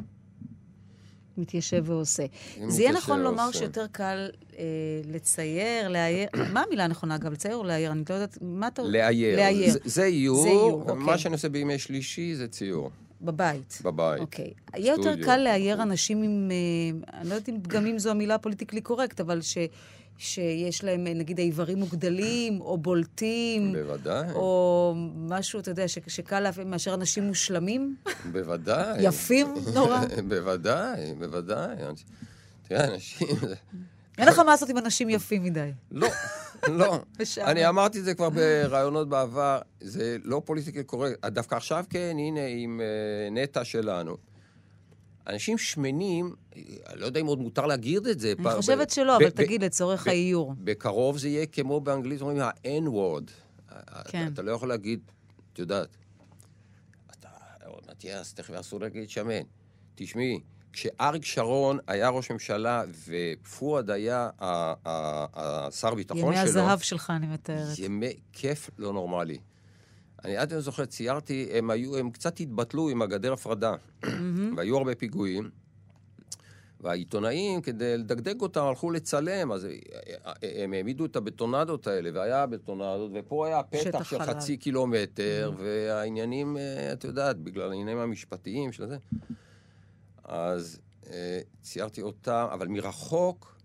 [1.36, 2.26] מתיישב ועושה.
[2.68, 3.58] זה יהיה נכון לומר ועושה.
[3.58, 4.64] שיותר קל אה,
[5.04, 7.92] לצייר, לאייר, מה המילה הנכונה אגב, לצייר או לאייר?
[7.92, 8.82] אני לא יודעת, מה אתה...
[8.82, 9.36] לאייר.
[9.36, 9.72] לאייר.
[9.72, 11.18] זה, זה איור, זה איור, ומה אוקיי.
[11.18, 12.90] שאני עושה בימי שלישי זה ציור,
[13.22, 13.78] בבית.
[13.84, 14.20] בבית.
[14.20, 14.52] אוקיי.
[14.76, 15.14] יהיה יותר.
[15.24, 19.40] קל לאייר אנשים עם, אה, אני לא יודעת אם פגמים זו המילה פוליטיקלי קורקט, אבל
[19.42, 19.58] ש,
[20.18, 26.70] שיש להם, נגיד, האיברים מוגדלים, או בולטים, בוודאי, או משהו, אתה יודע, ש, שקל להבין
[26.70, 27.96] מאשר אנשים מושלמים,
[28.32, 29.02] בוודאי.
[29.02, 30.00] יפים נורא.
[30.28, 31.76] בוודאי, בוודאי.
[32.68, 33.28] תראה, אנשים...
[34.18, 35.72] אין לך מה לעשות עם אנשים יפים מדי.
[35.92, 36.08] לא,
[36.68, 37.00] לא.
[37.50, 41.24] אני אמרתי את זה כבר בראיונות בעבר, זה לא פוליטיקלי קורקט.
[41.24, 44.16] דווקא עכשיו כן, הנה, עם אה, נטע שלנו.
[45.26, 48.32] אנשים שמנים, אה, אני לא יודע אם עוד מותר להגיד את זה.
[48.38, 50.54] אני חושבת שלא, אבל תגיד, לצורך האיור.
[50.58, 53.30] בקרוב זה יהיה כמו באנגלית, אומרים ה-N-word.
[54.08, 54.30] כן.
[54.32, 55.00] אתה לא יכול להגיד,
[55.52, 55.88] את יודעת,
[57.10, 57.28] אתה
[57.66, 59.42] עוד מעט תהיה, אז תכף אסור להגיד שמן.
[59.94, 60.40] תשמעי,
[60.72, 66.30] כשאריק שרון היה ראש ממשלה ופואד היה השר ביטחון שלו...
[66.32, 67.78] ימי הזהב שלך, אני מתארת.
[67.78, 69.38] ימי כיף לא נורמלי.
[70.24, 73.74] אני עד היום זוכר, ציירתי, הם היו, הם קצת התבטלו עם הגדר הפרדה.
[74.56, 75.50] והיו הרבה פיגועים.
[76.80, 79.66] והעיתונאים, כדי לדגדג אותם, הלכו לצלם, אז
[80.42, 84.26] הם העמידו את הבטונדות האלה, והיה בטונדות, ופה היה פתח של חלל.
[84.26, 88.96] חצי קילומטר, והעניינים, אה, את יודעת, בגלל העניינים המשפטיים של זה.
[90.24, 90.78] אז
[91.10, 93.55] אה, ציירתי אותם, אבל מרחוק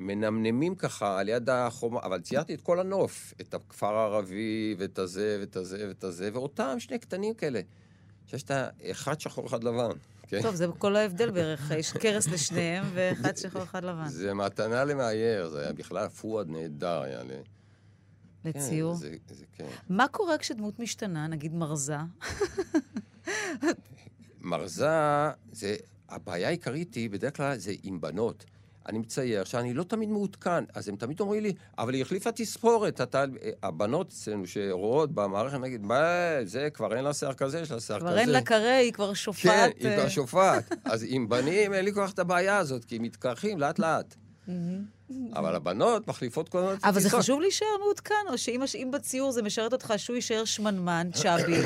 [0.00, 5.36] מנמנמים ככה על יד החומה, אבל ציירתי את כל הנוף, את הכפר הערבי, ואת הזה,
[5.40, 7.60] ואת הזה, ואת הזה, ואותם שני קטנים כאלה,
[8.26, 9.90] שיש את האחד שחור, אחד לבן.
[10.22, 10.42] כן?
[10.42, 11.70] טוב, זה כל ההבדל בערך.
[11.70, 14.08] יש קרס לשניהם, ואחד שחור, אחד לבן.
[14.08, 17.30] זה מתנה למאייר, זה היה בכלל פואד נהדר, היה ל...
[18.44, 18.94] לציור.
[18.94, 19.66] כן, זה, זה כן.
[19.88, 21.96] מה קורה כשדמות משתנה, נגיד מרזה?
[24.40, 24.88] מרזה,
[25.52, 25.76] זה,
[26.08, 28.44] הבעיה העיקרית היא, בדרך כלל זה עם בנות.
[28.90, 33.00] אני מצייר שאני לא תמיד מעודכן, אז הם תמיד אומרים לי, אבל היא החליפה תספורת.
[33.00, 33.24] אתה,
[33.62, 36.04] הבנות אצלנו שרואות במערכת, נגיד, מה,
[36.44, 38.08] זה, כבר אין לה שיער כזה, יש לה שיער כזה.
[38.08, 39.72] כבר אין לה קרה, היא כבר כן, שופעת.
[39.78, 40.72] היא כבר אה, שופעת.
[40.92, 44.14] אז עם בנים אין לי כל כך את הבעיה הזאת, כי הם מתקרחים לאט-לאט.
[45.32, 47.10] אבל הבנות מחליפות כל הזמן את אבל זה.
[47.10, 51.62] חשוב להישאר מעודכן, או שאם אם בציור זה משרת אותך שהוא יישאר שמנמן, צ'אבי.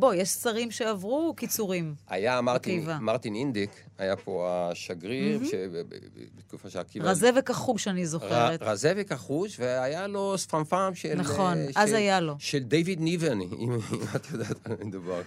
[0.00, 1.94] בוא, יש שרים שעברו קיצורים.
[2.08, 2.86] היה מרטין.
[3.00, 7.10] מרטין אינדיק, היה פה השגריר, שבתקופה שעקיבא...
[7.10, 8.62] רזה וכחוש, אני זוכרת.
[8.62, 11.14] ר- רזה וכחוש, והיה לו ספמפם של...
[11.14, 12.36] נכון, אה, אז של- היה לו.
[12.38, 13.78] של דיוויד ניבן, אם
[14.16, 15.20] את יודעת על מה מדובר.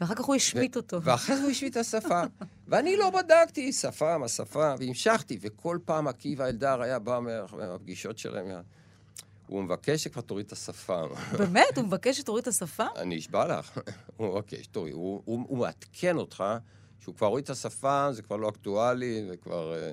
[0.00, 1.02] ואחר כך הוא השמיט אותו.
[1.02, 2.26] ואחרי זה הוא השמיט את השפם.
[2.68, 8.48] ואני לא בדקתי, שפם, השפם, והמשכתי, וכל פעם עקיבא אלדר היה בא מה- מהפגישות שלהם,
[8.48, 8.60] מה-
[9.52, 11.06] הוא מבקש שכבר תוריד את השפם.
[11.38, 11.76] באמת?
[11.76, 12.84] הוא מבקש שתוריד את השפה?
[12.96, 13.78] אני אשבע לך.
[14.16, 14.94] הוא מבקש, תוריד.
[14.94, 16.44] הוא- הוא הוא מעדכן אותך
[17.00, 19.74] שהוא כבר הוריד את השפם, זה כבר לא אקטואלי, וכבר...
[19.74, 19.92] אה,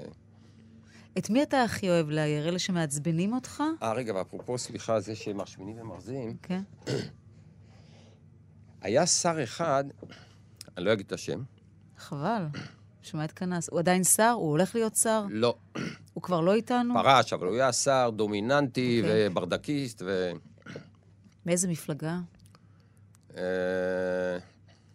[1.17, 2.47] את מי אתה הכי אוהב לאייר?
[2.49, 3.63] אלה שמעצבנים אותך?
[3.83, 6.61] אה, רגע, ואפרופו, סליחה, זה שהם משמינים ומרזים, כן.
[8.81, 9.83] היה שר אחד,
[10.77, 11.43] אני לא אגיד את השם,
[11.97, 12.45] חבל.
[13.09, 13.69] שומע את כנס.
[13.69, 14.29] הוא עדיין שר?
[14.29, 15.25] הוא הולך להיות שר?
[15.29, 15.55] לא,
[16.13, 16.93] הוא כבר לא איתנו?
[16.93, 19.27] פרש, אבל הוא היה שר דומיננטי אוקיי.
[19.27, 20.31] וברדקיסט, ו...
[21.45, 22.19] מאיזה מפלגה?
[23.37, 24.37] אה,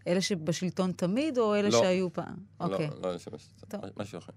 [0.07, 1.79] אלה שבשלטון תמיד, או אלה לא.
[1.81, 2.37] שהיו פעם?
[2.61, 2.91] אוקיי.
[3.03, 3.19] לא, לא,
[3.69, 3.81] טוב.
[3.97, 4.33] משהו אחר.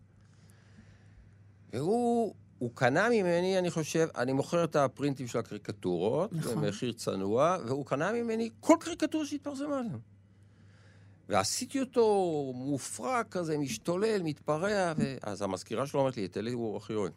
[1.73, 6.61] והוא הוא קנה ממני, אני חושב, אני מוכר את הפרינטים של הקריקטורות, נכון.
[6.61, 9.99] במחיר צנוע, והוא קנה ממני כל קריקטורה שהתפרסמה עליהם.
[11.29, 12.03] ועשיתי אותו
[12.55, 17.11] מופרע כזה, משתולל, מתפרע, ואז המזכירה שלו אומרת לי, את אלי הוא הכי אוהב.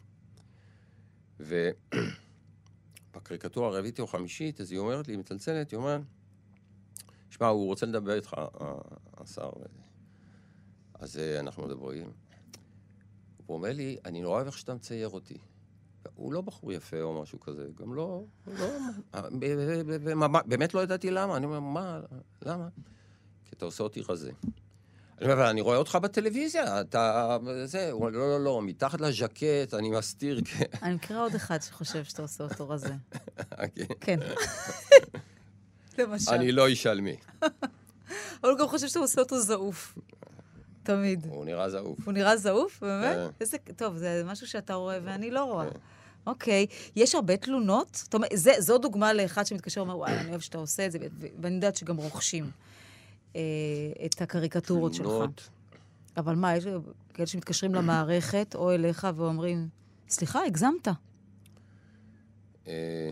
[3.13, 6.01] ובקריקטורה הרביעית או חמישית, אז היא אומרת לי, היא מצלצלת, היא אומרת,
[7.29, 8.35] שמע, הוא רוצה לדבר איתך,
[9.17, 9.49] השר.
[10.93, 12.11] אז אה, אנחנו מדברים.
[13.45, 15.37] הוא אומר לי, אני נורא אוהב איך שאתה מצייר אותי.
[16.15, 18.23] הוא לא בחור יפה או משהו כזה, גם לא...
[18.47, 18.67] לא
[20.15, 21.37] ממש- באמת לא ידעתי למה.
[21.37, 21.99] אני אומר, מה,
[22.41, 22.69] למה?
[23.51, 24.31] כי אתה עושה אותי רזה.
[25.21, 27.37] אני אומר, אבל אני רואה אותך בטלוויזיה, אתה...
[27.65, 30.65] זה, הוא אומר, לא, לא, לא, מתחת לז'קט אני מסתיר, כן.
[30.81, 32.93] אני מכירה עוד אחד שחושב שאתה עושה אותו רזה.
[33.75, 33.85] כן.
[33.99, 34.19] כן.
[35.97, 36.31] למשל.
[36.31, 37.15] אני לא ישלמי.
[38.43, 39.97] אבל הוא גם חושב שאתה עושה אותו זעוף.
[40.83, 41.25] תמיד.
[41.29, 41.99] הוא נראה זעוף.
[42.05, 42.79] הוא נראה זעוף?
[42.81, 43.15] באמת?
[43.15, 43.27] כן.
[43.41, 43.57] איזה...
[43.75, 45.67] טוב, זה משהו שאתה רואה ואני לא רואה.
[46.27, 46.65] אוקיי.
[46.95, 47.95] יש הרבה תלונות?
[47.95, 50.97] זאת אומרת, זו דוגמה לאחד שמתקשר ואומר, וואי, אני אוהב שאתה עושה את זה,
[51.41, 52.51] ואני יודעת שגם רוכשים
[53.35, 53.41] אה,
[54.05, 55.07] את הקריקטורות שלך.
[55.07, 55.49] תלונות.
[56.17, 56.65] אבל מה, יש
[57.13, 59.67] כאלה שמתקשרים למערכת או אליך ואומרים,
[60.09, 60.87] סליחה, הגזמת.
[62.67, 63.09] אה,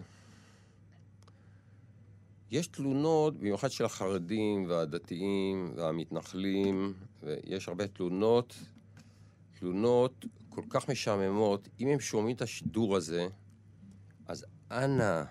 [2.52, 8.56] יש תלונות, במיוחד של החרדים והדתיים והמתנחלים, ויש הרבה תלונות,
[9.60, 11.70] תלונות כל כך משעממות.
[11.80, 13.28] אם הם שומעים את השידור הזה,
[14.28, 15.24] אז אנא,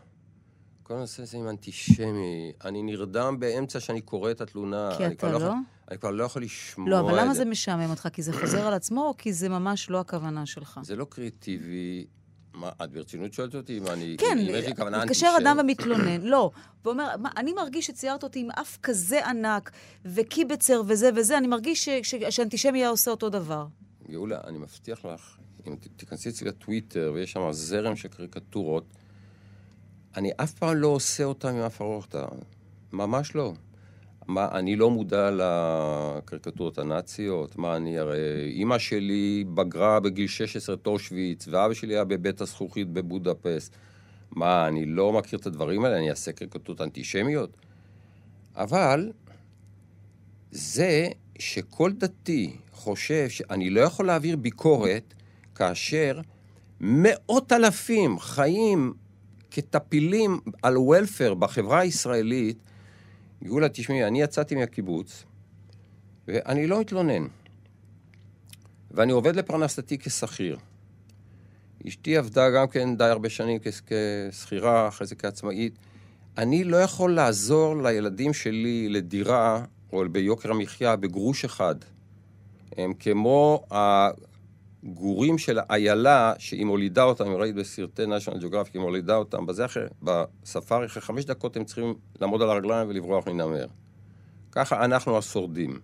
[0.88, 4.90] כל הנושא הזה עם אנטישמי, אני נרדם באמצע שאני קורא את התלונה.
[4.96, 5.36] כי אתה לא?
[5.36, 5.48] יכול,
[5.90, 8.08] אני כבר לא יכול לשמוע לא, אבל את למה זה משעמם אותך?
[8.12, 10.80] כי זה חוזר על עצמו, או כי זה ממש לא הכוונה שלך?
[10.82, 12.06] זה לא קריאטיבי.
[12.54, 13.80] מה, את ברצינות שואלת אותי?
[13.80, 14.16] מה, אני...
[14.18, 15.32] כן, אם מתקשר אנטישמית?
[15.40, 16.50] אדם ומתלונן, לא.
[16.84, 19.70] ואומר, מה, אני מרגיש שציירת אותי עם אף כזה ענק,
[20.04, 21.88] וקיבצר וזה וזה, אני מרגיש
[22.30, 23.66] שאנטישמי היה עושה אותו דבר.
[24.10, 28.84] גאולה, אני מבטיח לך, אם תיכנסי אצלי לטוויטר ויש שם זרם של קריקטורות,
[30.16, 32.24] אני אף פעם לא עושה אותם עם אף ארוכתא.
[32.92, 33.52] ממש לא.
[34.26, 37.58] מה, אני לא מודע לקריקטורות הנאציות?
[37.58, 38.50] מה, אני הרי...
[38.50, 43.76] אימא שלי בגרה בגיל 16 את אושוויץ, ואבא שלי היה בבית הזכוכית בבודפסט.
[44.30, 45.98] מה, אני לא מכיר את הדברים האלה?
[45.98, 47.50] אני אעשה קריקטורות אנטישמיות?
[48.56, 49.12] אבל
[50.50, 55.14] זה שכל דתי חושב שאני לא יכול להעביר ביקורת
[55.54, 56.20] כאשר
[56.80, 58.94] מאות אלפים חיים
[59.50, 62.58] כטפילים על וולפר בחברה הישראלית,
[63.44, 65.24] גאולה, תשמעי, אני יצאתי מהקיבוץ
[66.28, 67.26] ואני לא מתלונן.
[68.90, 70.58] ואני עובד לפרנסתי כשכיר.
[71.88, 73.58] אשתי עבדה גם כן די הרבה שנים
[74.30, 75.78] כשכירה, אחרי זה כעצמאית.
[76.38, 81.74] אני לא יכול לעזור לילדים שלי לדירה, או ביוקר המחיה, בגרוש אחד.
[82.76, 83.64] הם כמו
[84.88, 89.84] הגורים של איילה, שהיא מולידה אותם, ראית בסרטי national geographic, היא מולידה אותם, בזה אחרי,
[90.02, 93.66] בספארי, אחרי חמש דקות הם צריכים לעמוד על הרגליים ולברוח מנמר.
[94.52, 95.80] ככה אנחנו השורדים.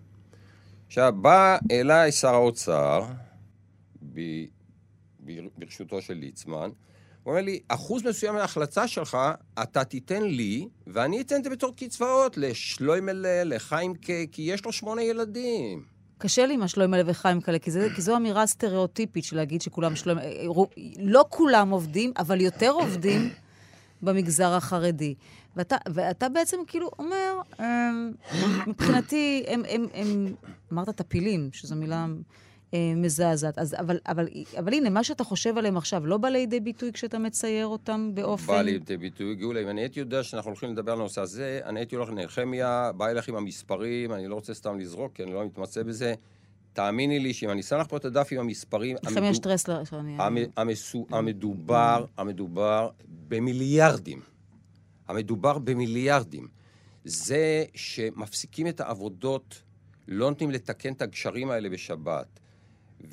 [0.87, 3.03] עכשיו, בא אליי שר האוצר,
[4.13, 4.19] ב,
[5.25, 6.69] ב, ברשותו של ליצמן,
[7.23, 9.17] הוא אומר לי, אחוז מסוים מההחלטה שלך,
[9.63, 15.03] אתה תיתן לי, ואני אתן את זה בתור קצבאות לשלוימלה, לחיימקה, כי יש לו שמונה
[15.03, 15.94] ילדים.
[16.17, 19.95] קשה לי עם השלוימלה וחיים כאלה, כי, זה, כי זו אמירה סטריאוטיפית של להגיד שכולם
[19.95, 20.17] שלוים...
[20.99, 23.29] לא כולם עובדים, אבל יותר עובדים
[24.01, 25.15] במגזר החרדי.
[25.55, 28.11] ואתה, ואתה בעצם כאילו אומר, אמ,
[28.67, 30.33] מבחינתי, הם, הם, הם,
[30.73, 32.05] אמרת טפילים, שזו מילה אה,
[32.95, 34.27] מזעזעת, אז, אבל, אבל,
[34.59, 38.47] אבל הנה, מה שאתה חושב עליהם עכשיו לא בא לידי ביטוי כשאתה מצייר אותם באופן...
[38.53, 41.79] בא לידי ביטוי, גאולה, אם אני הייתי יודע שאנחנו הולכים לדבר על הנושא הזה, אני
[41.79, 45.45] הייתי הולך לנחמיה, בא אליך עם המספרים, אני לא רוצה סתם לזרוק, כי אני לא
[45.45, 46.13] מתמצא בזה.
[46.73, 49.83] תאמיני לי שאם אני שם לך פה את הדף עם המספרים, נחמיה המדו- שטרסלר,
[51.09, 52.89] המדובר, המדובר
[53.27, 54.21] במיליארדים.
[55.07, 56.47] המדובר במיליארדים.
[57.05, 59.61] זה שמפסיקים את העבודות,
[60.07, 62.39] לא נותנים לתקן את הגשרים האלה בשבת,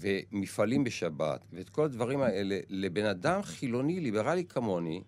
[0.01, 5.03] ומפעלים בשבת, ואת כל הדברים האלה, לבן אדם חילוני, ליברלי כמוני,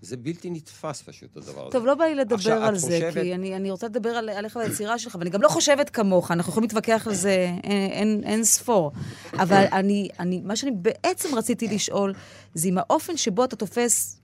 [0.00, 1.72] זה בלתי נתפס פשוט, הדבר הזה.
[1.72, 4.28] טוב, לא בא לי לדבר עכשיו, על זה, חושבת- כי אני, אני רוצה לדבר על,
[4.28, 7.30] עליך והיצירה שלך, ואני גם לא חושבת כמוך, אנחנו יכולים להתווכח על זה
[7.64, 8.92] אין, אין, אין ספור.
[9.32, 12.12] אבל אני, אני, מה שאני בעצם רציתי לשאול,
[12.54, 14.20] זה עם האופן שבו אתה תופס,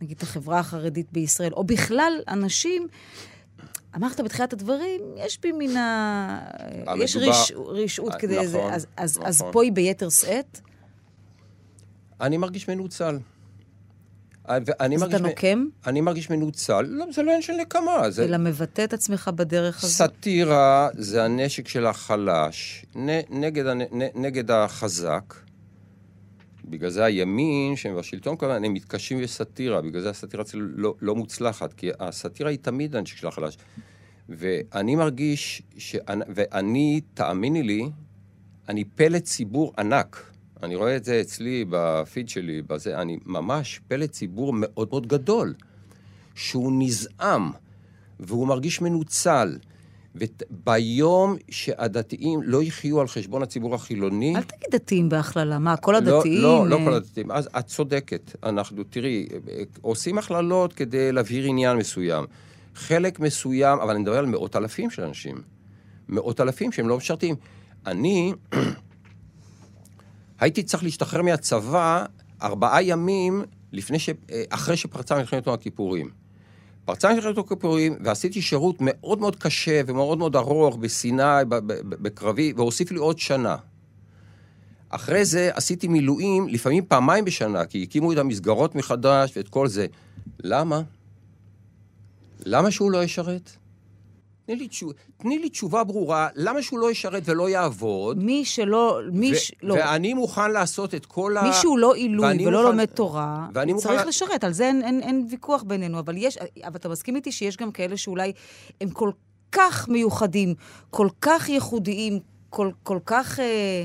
[0.00, 2.86] נגיד, את החברה החרדית בישראל, או בכלל אנשים,
[3.96, 6.40] אמרת בתחילת הדברים, יש בי מן ה...
[6.96, 9.52] יש המדובר- ריש, רשעות אה, כדי זה, נכון, אז, אז, אז נכון.
[9.52, 10.60] פה היא ביתר שאת,
[12.20, 13.18] אני מרגיש מנוצל.
[14.48, 16.82] אה, אז מרגיש אתה נוקם, אני מרגיש מנוצל.
[16.82, 18.10] לא, זה לא עניין של נקמה.
[18.10, 18.24] זה...
[18.24, 19.90] אלא מבטא את עצמך בדרך הזאת.
[19.96, 23.82] סאטירה זה הנשק של החלש נ, נגד, נ,
[24.14, 25.34] נגד החזק.
[26.64, 30.94] בגלל זה הימין, שהם בשלטון כל הזמן, הם מתקשים בסאטירה, בגלל זה הסאטירה אצלנו לא,
[31.00, 33.58] לא מוצלחת, כי הסאטירה היא תמיד הנשק של החלש.
[34.28, 35.96] ואני מרגיש, ש...
[36.08, 37.90] ואני, תאמיני לי,
[38.68, 40.30] אני פלט ציבור ענק.
[40.62, 45.54] אני רואה את זה אצלי בפיד שלי, בזה, אני ממש פלט ציבור מאוד מאוד גדול,
[46.34, 47.50] שהוא נזעם,
[48.20, 49.58] והוא מרגיש מנוצל.
[50.14, 54.36] וביום שהדתיים לא יחיו על חשבון הציבור החילוני...
[54.36, 56.42] אל תגיד דתיים בהכללה, מה, כל לא, הדתיים?
[56.42, 57.30] לא, לא אה, כל הדתיים.
[57.30, 58.36] אז את צודקת.
[58.42, 59.28] אנחנו, תראי,
[59.80, 62.24] עושים הכללות כדי להבהיר עניין מסוים.
[62.74, 65.36] חלק מסוים, אבל אני מדבר על מאות אלפים של אנשים.
[66.08, 67.34] מאות אלפים שהם לא משרתים.
[67.86, 68.32] אני
[70.40, 72.04] הייתי צריך להשתחרר מהצבא
[72.42, 74.10] ארבעה ימים לפני ש...
[74.48, 76.23] אחרי שפרצה מלחמת יום הכיפורים.
[76.84, 81.22] פרצה מלחמת יום הכיפורים, ועשיתי שירות מאוד מאוד קשה ומאוד מאוד ארוך בסיני,
[81.88, 83.56] בקרבי, והוסיף לי עוד שנה.
[84.88, 89.86] אחרי זה עשיתי מילואים, לפעמים פעמיים בשנה, כי הקימו את המסגרות מחדש ואת כל זה.
[90.40, 90.82] למה?
[92.46, 93.56] למה שהוא לא ישרת?
[94.46, 94.92] תני לי, תשוב...
[95.16, 98.22] תני לי תשובה ברורה, למה שהוא לא ישרת ולא יעבוד?
[98.24, 99.52] מי שלא, מי ו- ש...
[99.62, 101.42] לא, ואני מוכן לעשות את כל ה...
[101.42, 104.82] מי שהוא לא עילוי ולא מוכן- לומד תורה, מוכן צריך לה- לשרת, על זה אין,
[104.84, 108.32] אין, אין ויכוח בינינו, אבל יש, אבל אתה מסכים איתי שיש גם כאלה שאולי
[108.80, 109.10] הם כל
[109.52, 110.54] כך מיוחדים,
[110.90, 112.18] כל כך ייחודיים,
[112.50, 113.84] כל, כל כך, אה,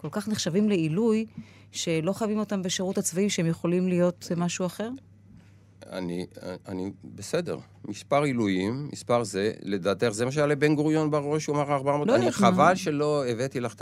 [0.00, 1.26] כל כך נחשבים לעילוי,
[1.72, 4.88] שלא חייבים אותם בשירות הצבאי, שהם יכולים להיות משהו אחר?
[5.92, 6.26] אני,
[6.68, 7.58] אני, בסדר.
[7.88, 12.08] מספר עילויים, מספר זה, לדעתך, זה מה שהיה לבן גוריון בראש, הוא אמר 400.
[12.08, 12.46] לא אני יודעת מה.
[12.46, 13.74] חבל שלא הבאתי לך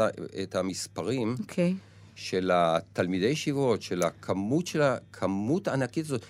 [0.42, 1.74] את המספרים אוקיי.
[2.14, 6.22] של התלמידי ישיבות, של הכמות של הכמות הענקית הזאת.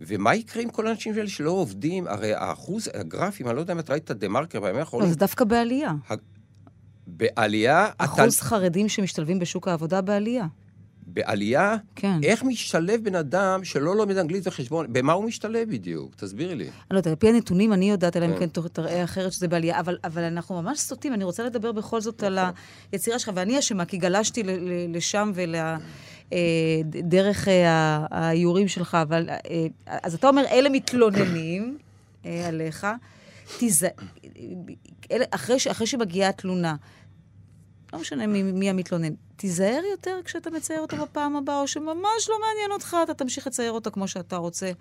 [0.00, 2.06] ומה יקרה עם כל האנשים האלה שלא עובדים?
[2.06, 5.44] הרי האחוז, הגרפים, אני לא יודע אם את ראית את הדה-מרקר בימים האחרונים, זה דווקא
[5.44, 5.92] בעלייה.
[7.06, 10.46] בעלייה, אחוז חרדים שמשתלבים בשוק העבודה בעלייה.
[11.12, 12.20] בעלייה, כן.
[12.22, 14.86] איך משתלב בן אדם שלא לומד אנגלית וחשבון?
[14.92, 16.14] במה הוא משתלב בדיוק?
[16.14, 16.64] תסבירי לי.
[16.64, 18.46] אני לא יודעת, על פי הנתונים אני יודעת, אלא אם כן.
[18.54, 22.22] כן תראה אחרת שזה בעלייה, אבל, אבל אנחנו ממש סוטים, אני רוצה לדבר בכל זאת
[22.22, 22.38] על
[22.92, 25.54] היצירה שלך, ואני אשמה, כי גלשתי ל- ל- לשם ול...
[26.32, 26.38] אה,
[26.84, 29.28] דרך אה, האיורים שלך, אבל...
[29.28, 31.78] אה, אז אתה אומר, אלה מתלוננים
[32.24, 32.86] עליך,
[33.58, 33.86] תיז...
[35.12, 35.66] אלה, אחרי, ש...
[35.66, 36.76] אחרי שמגיעה התלונה,
[37.92, 42.36] לא משנה מי, מי המתלונן, תיזהר יותר כשאתה מצייר אותו בפעם הבאה, או שממש לא
[42.40, 44.72] מעניין אותך, אתה תמשיך לצייר אותו כמו שאתה רוצה.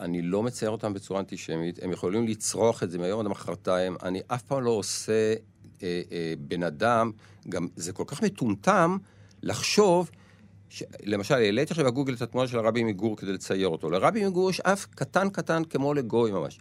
[0.00, 3.96] אני לא מצייר אותם בצורה אנטישמית, הם יכולים לצרוך את זה מהיום עד מחרתיים.
[4.02, 5.34] אני אף פעם לא עושה
[5.82, 7.10] אה, אה, בן אדם,
[7.48, 8.96] גם זה כל כך מטומטם
[9.42, 10.10] לחשוב,
[10.68, 10.82] ש...
[11.04, 13.90] למשל, העליתי עכשיו בגוגל את התמונה של הרבי מגור כדי לצייר אותו.
[13.90, 16.58] לרבי מגור יש אף קטן קטן כמו לגוי ממש.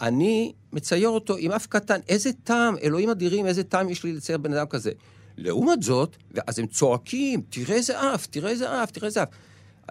[0.00, 4.38] אני מצייר אותו עם אף קטן, איזה טעם, אלוהים אדירים, איזה טעם יש לי לצייר
[4.38, 4.90] בן אדם כזה.
[5.36, 9.28] לעומת זאת, ואז הם צועקים, תראה איזה אף, תראה איזה אף, תראה איזה אף.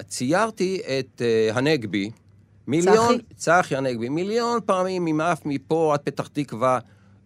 [0.08, 2.12] ציירתי את uh, הנגבי,
[2.68, 6.80] מיליון, צחי הנגבי, מיליון פעמים עם אף מפה עד פתח תקווה,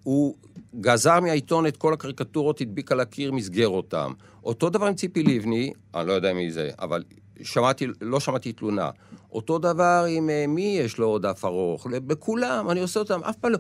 [0.04, 0.36] הוא
[0.80, 4.14] גזר מהעיתון את כל הקריקטורות, הדביק על הקיר, מסגר אותם.
[4.44, 7.04] אותו דבר עם ציפי לבני, אני לא יודע מי זה, אבל
[7.42, 8.90] שמעתי, לא שמעתי תלונה.
[9.32, 13.36] אותו דבר עם אה, מי יש לו עוד אף ארוך, בכולם, אני עושה אותם, אף
[13.36, 13.58] פעם לא.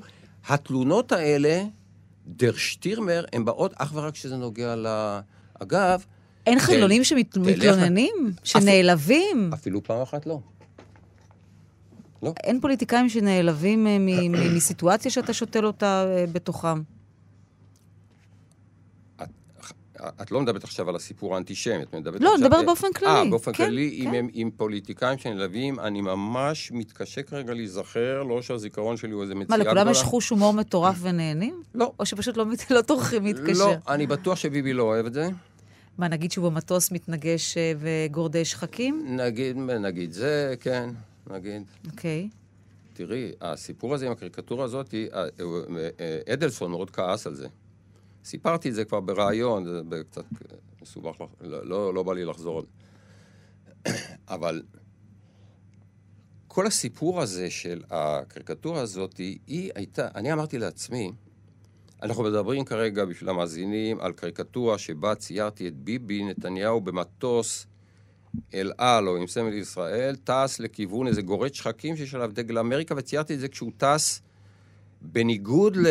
[0.48, 1.64] התלונות האלה,
[2.28, 4.88] דר שטירמר, הן באות אך ורק כשזה נוגע ל...
[5.60, 6.06] אגב,
[6.46, 8.16] אין תל- חילונים שמתלוננים?
[8.44, 9.50] שנעלבים?
[9.54, 10.40] אפילו פעם אחת לא.
[12.24, 12.34] לא.
[12.44, 13.98] אין פוליטיקאים שנעלבים אה,
[14.56, 16.82] מסיטואציה שאתה שותל אותה אה, בתוכם.
[19.24, 19.30] את,
[20.22, 22.40] את לא מדברת עכשיו על הסיפור האנטישמי, את מדברת לא, עכשיו...
[22.40, 23.12] אני מדברת באופן כללי.
[23.12, 24.16] אה, באופן כן, כללי, כן.
[24.16, 29.58] הם עם פוליטיקאים שנלווים, אני ממש מתקשה כרגע להיזכר, לא שהזיכרון שלי הוא איזה מציאה
[29.58, 29.82] מה, גדולה.
[29.82, 31.62] לכולם יש חוש הומור מטורף ונהנים?
[31.76, 31.92] לא.
[32.00, 33.54] או שפשוט לא לא טורחים להתקשר?
[33.54, 35.30] לא, אני בטוח שביבי לא אוהב את זה.
[35.98, 39.06] מה, נגיד שהוא במטוס מתנגש אה, וגורדי שחקים?
[39.08, 40.90] נגיד, נגיד זה, כן,
[41.30, 41.62] נגיד.
[41.92, 42.30] אוקיי.
[42.94, 45.28] תראי, הסיפור הזה עם הקריקטורה הזאת, אה,
[46.00, 47.48] אה, אדלסון מאוד כעס על זה.
[48.28, 50.26] סיפרתי את זה כבר בריאיון, זה קצת
[50.82, 52.72] מסובך, לא, לא, לא בא לי לחזור על זה.
[54.36, 54.64] אבל
[56.48, 61.12] כל הסיפור הזה של הקריקטורה הזאת, היא הייתה, אני אמרתי לעצמי,
[62.04, 67.68] אנחנו מדברים כרגע בשביל המאזינים על קריקטורה שבה ציירתי את ביבי נתניהו במטוס
[68.54, 72.96] אל על או עם סמל ישראל, טס לכיוון איזה גורד שחקים שיש עליו דגל אמריקה,
[72.98, 74.22] וציירתי את זה כשהוא טס
[75.02, 75.88] בניגוד ל,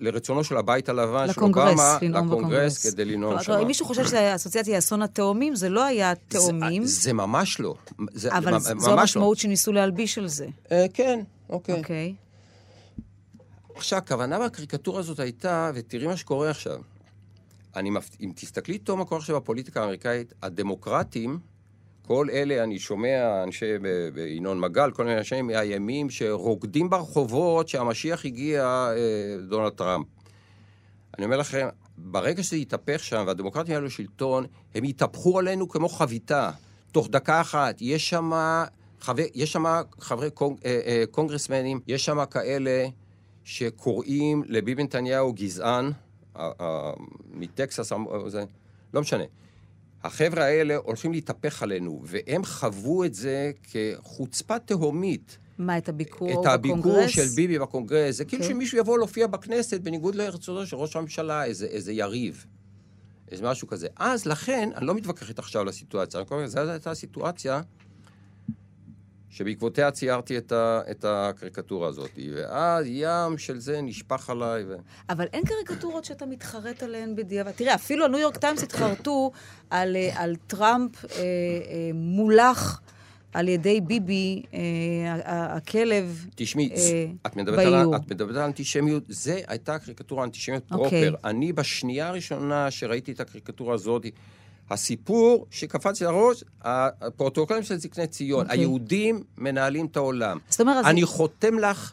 [0.00, 2.86] לרצונו של הבית הלבן, של אובמה, לקונגרס.
[2.86, 3.52] כדי לנאום שם.
[3.52, 7.74] אם מישהו חושב שהאסוציאציה אסון התאומים, זה לא היה תאומים, זה, זה ממש לא.
[8.12, 9.00] זה, אבל זו לא.
[9.00, 10.46] המשמעות שניסו להלביש על זה.
[10.72, 11.20] אה, כן,
[11.50, 11.78] אוקיי.
[11.78, 12.14] אוקיי.
[13.74, 16.78] עכשיו, הכוונה בקריקטורה הזאת הייתה, ותראי מה שקורה עכשיו.
[17.76, 17.90] אני.
[18.20, 21.38] אם תסתכלי טוב מה קורה עכשיו בפוליטיקה האמריקאית, הדמוקרטים,
[22.08, 23.66] כל אלה, אני שומע אנשי,
[24.14, 30.06] בינון מגל, כל מיני אנשים מהימים שרוקדים ברחובות שהמשיח הגיע, אה, דונלד טראמפ.
[31.18, 36.50] אני אומר לכם, ברגע שזה יתהפך שם והדמוקרטים יעלו לשלטון, הם יתהפכו עלינו כמו חביתה.
[36.92, 38.30] תוך דקה אחת, יש שם
[39.00, 39.64] חבר, יש שם
[40.00, 42.86] חברי קונג, אה, אה, קונגרסמנים, יש שם כאלה
[43.44, 45.90] שקוראים לביבי נתניהו גזען,
[46.36, 46.92] אה, אה,
[47.30, 48.44] מטקסס, אה, זה,
[48.94, 49.24] לא משנה.
[50.04, 55.38] החבר'ה האלה הולכים להתהפך עלינו, והם חוו את זה כחוצפה תהומית.
[55.58, 57.10] מה, את הביקור את הביקור בקונגרס?
[57.10, 58.54] של ביבי בקונגרס, זה כאילו אוקיי.
[58.56, 62.46] שמישהו יבוא להופיע בכנסת בניגוד לרצונו של ראש הממשלה, איזה, איזה יריב,
[63.30, 63.88] איזה משהו כזה.
[63.96, 67.60] אז לכן, אני לא מתווכח איתך עכשיו על הסיטואציה, אני קורא לזה, זו הייתה הסיטואציה
[69.38, 74.64] שבעקבותיה ציירתי את, ה, את הקריקטורה הזאת, ואז ים של זה נשפך עליי.
[74.68, 74.76] ו...
[75.10, 77.50] אבל אין קריקטורות שאתה מתחרט עליהן בדיעבד.
[77.50, 79.30] תראה, אפילו הניו יורק טיימס התחרטו
[79.70, 82.80] על, אה, על טראמפ אה, אה, מובל
[83.32, 86.26] על ידי ביבי, אה, הכלב.
[86.34, 87.96] תשמעי, אה, את מדברת על, באיור.
[87.96, 91.10] את מדברת על אנטישמיות, זה הייתה קריקטורה אנטישמית אוקיי.
[91.10, 91.28] proper.
[91.28, 94.06] אני בשנייה הראשונה שראיתי את הקריקטורה הזאת,
[94.70, 98.58] הסיפור שקפץ לראש, הפרוטוקולים של זקני ציון, אוקיי.
[98.58, 100.38] היהודים מנהלים את העולם.
[100.48, 101.92] זאת אומרת, אני חותם לך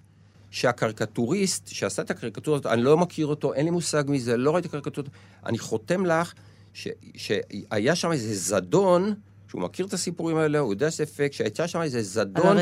[0.52, 4.70] שהקריקטוריסט שעשה את הקריקטורה הזאת, אני לא מכיר אותו, אין לי מושג מזה, לא ראיתי
[4.70, 5.10] קריקטורות,
[5.46, 6.34] אני חותם לך
[6.74, 9.14] ש, שהיה שם איזה זדון,
[9.50, 12.58] שהוא מכיר את הסיפורים האלה, הוא יודע שזה פייק, שהייתה שם איזה זדון.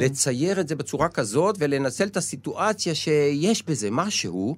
[0.00, 4.56] לצייר את זה בצורה כזאת ולנצל את הסיטואציה שיש בזה משהו.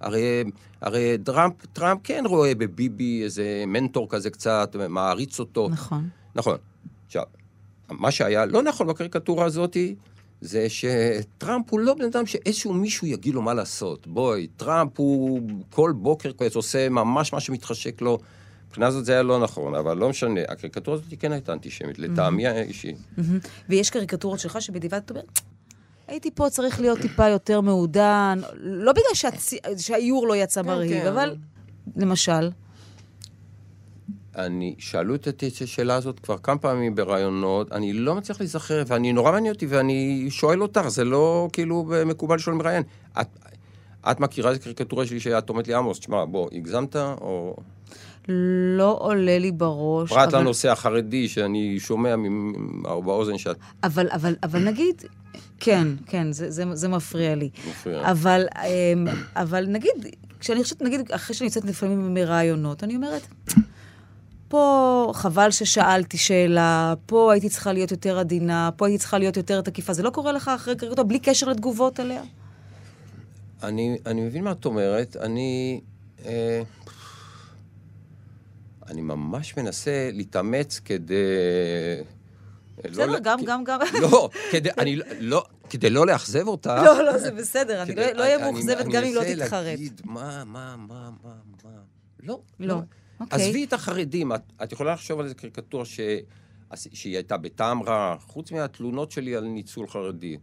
[0.00, 0.44] הרי,
[0.80, 5.68] הרי טראמפ, טראמפ כן רואה בביבי איזה מנטור כזה קצת, מעריץ אותו.
[5.68, 6.08] נכון.
[6.34, 6.56] נכון.
[7.06, 7.22] עכשיו,
[7.90, 9.76] מה שהיה לא נכון בקריקטורה הזאת,
[10.40, 14.06] זה שטראמפ הוא לא בן אדם שאיזשהו מישהו יגיד לו מה לעשות.
[14.06, 15.40] בואי, טראמפ הוא
[15.70, 18.18] כל בוקר כזה עושה ממש מה שמתחשק לו.
[18.68, 20.40] מבחינה זאת זה היה לא נכון, אבל לא משנה.
[20.48, 22.94] הקריקטורה הזאת כן הייתה אנטישמית, לטעמי האישי.
[23.68, 25.24] ויש קריקטורות שלך שבדיעבד אתה אומר,
[26.08, 29.50] הייתי פה צריך להיות טיפה יותר מעודן, לא בגלל שהצ...
[29.78, 31.06] שהאיור לא יצא מרהיב, כן.
[31.06, 31.36] אבל
[31.96, 32.50] למשל,
[34.36, 35.28] אני, שאלו את
[35.62, 40.26] השאלה הזאת כבר כמה פעמים בראיונות, אני לא מצליח להיזכר, ואני נורא מעניין אותי, ואני
[40.30, 42.82] שואל אותך, זה לא כאילו מקובל לשאול מראיין.
[43.20, 43.26] את,
[44.10, 47.56] את מכירה את הקריקטורה שלי שאת אומרת לי, עמוס, תשמע, בוא, הגזמת, או...
[48.76, 50.10] לא עולה לי בראש.
[50.12, 55.02] פרט אבל- לנושא החרדי, שאני שומע מ- באוזן שאת אבל, אבל, אבל נגיד,
[55.60, 57.50] כן, כן, זה, זה, זה מפריע לי.
[57.70, 58.10] מפריעה.
[58.10, 59.06] אבל, אמ,
[59.36, 59.92] אבל נגיד,
[60.40, 63.26] כשאני חושבת, נגיד, אחרי שאני יוצאת לפעמים מראיונות, אני אומרת,
[64.48, 69.60] פה חבל ששאלתי שאלה, פה הייתי צריכה להיות יותר עדינה, פה הייתי צריכה להיות יותר
[69.60, 69.92] תקיפה.
[69.92, 72.22] זה לא קורה לך אחרי קריקטורה, בלי קשר לתגובות עליה?
[73.62, 75.80] אני, אני מבין מה את אומרת, אני...
[76.26, 76.62] אה,
[78.90, 81.14] אני ממש מנסה להתאמץ כדי...
[82.84, 83.78] אה, בסדר, לא- גם, גם, גם.
[84.02, 85.44] לא, כדי, אני לא- לא,
[85.90, 86.70] לא לאכזב אותך.
[86.84, 89.34] לא, לא, זה בסדר, אני לא לא אהיה אני- מאוכזבת אני גם אם לא מנסה
[89.44, 89.64] תתחרט.
[89.64, 91.70] להגיד, מה, מה, מה, מה, מה.
[92.22, 92.80] לא, לא.
[93.20, 93.46] אוקיי.
[93.46, 95.84] עזבי את החרדים, את, יכולה לחשוב על איזה קריקטורה.
[96.74, 100.36] שהיא הייתה בטעם רע, חוץ מהתלונות שלי על ניצול חרדי.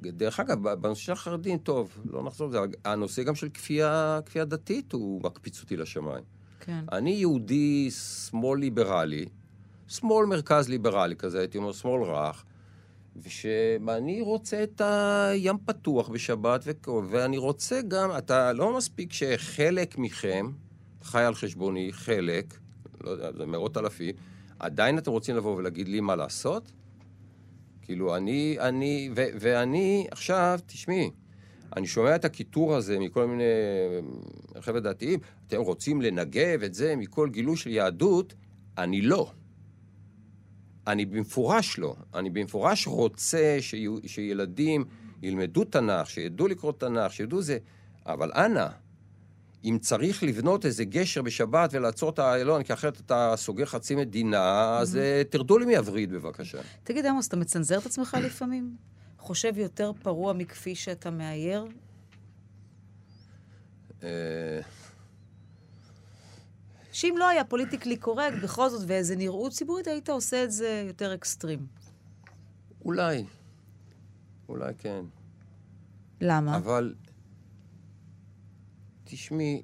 [0.00, 4.92] דרך אגב, בנושא של החרדים, טוב, לא נחזור לזה, הנושא גם של כפייה, כפייה דתית
[4.92, 6.24] הוא מקפיץ אותי לשמיים.
[6.60, 6.84] כן.
[6.92, 9.24] אני יהודי שמאל ליברלי,
[9.90, 12.44] שמאל מרכז ליברלי כזה, הייתי אומר שמאל רך,
[13.16, 20.46] ושאני רוצה את הים פתוח בשבת, וכו- ואני רוצה גם, אתה לא מספיק שחלק מכם
[21.02, 22.58] חי על חשבוני, חלק,
[23.04, 24.14] לא יודע, זה מאות אלפים,
[24.58, 26.72] עדיין אתם רוצים לבוא ולהגיד לי מה לעשות?
[27.82, 31.10] כאילו, אני, אני, ו, ואני, עכשיו, תשמעי,
[31.76, 33.44] אני שומע את הקיטור הזה מכל מיני
[34.60, 38.34] חבר'ה דתיים, אתם רוצים לנגב את זה מכל גילוי של יהדות,
[38.78, 39.30] אני לא.
[40.92, 41.96] אני במפורש לא.
[42.14, 44.84] אני במפורש רוצה שיהיו- שילדים
[45.22, 47.58] ילמדו תנ"ך, שידעו לקרוא תנ"ך, שידעו זה,
[48.06, 48.66] אבל אנא,
[49.64, 54.78] אם צריך לבנות איזה גשר בשבת ולעצור את האיילון, כי אחרת אתה סוגר חצי מדינה,
[54.78, 56.58] אז אה, תרדו לי מהווריד בבקשה.
[56.84, 58.76] תגיד, עמוס, אתה מצנזר את עצמך לפעמים?
[59.18, 61.64] חושב יותר פרוע מכפי שאתה מאייר?
[66.92, 71.14] שאם לא היה politically correct, בכל זאת, ואיזה נראות ציבורית, היית עושה את זה יותר
[71.14, 71.66] אקסטרים.
[72.84, 73.24] אולי,
[74.48, 75.04] אולי כן.
[76.20, 76.56] למה?
[76.56, 76.94] אבל,
[79.04, 79.62] תשמעי,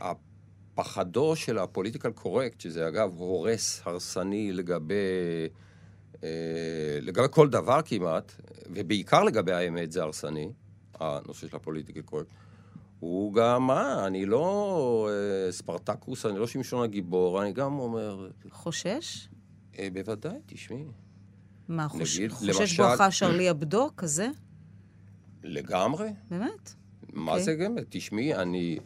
[0.00, 4.94] הפחד של ה political correct, שזה אגב הורס, הרסני לגבי,
[6.22, 8.32] אה, לגבי כל דבר כמעט,
[8.66, 10.52] ובעיקר לגבי האמת זה הרסני,
[10.94, 12.28] הנושא של הפוליטיקל קורקט,
[13.00, 18.28] הוא גם, מה, אני לא אה, ספרטקוס, אני לא שמשון הגיבור, אני גם אומר...
[18.50, 19.28] חושש?
[19.78, 20.84] אה, בוודאי, תשמעי.
[21.68, 22.18] מה, חוש...
[22.18, 24.28] נגיד, חושש למשל- בואכה שרלי אבדו, כזה?
[25.42, 26.08] לגמרי.
[26.30, 26.74] באמת?
[27.12, 27.44] מה אוקיי.
[27.44, 27.76] זה גם?
[27.88, 28.78] תשמעי, אני...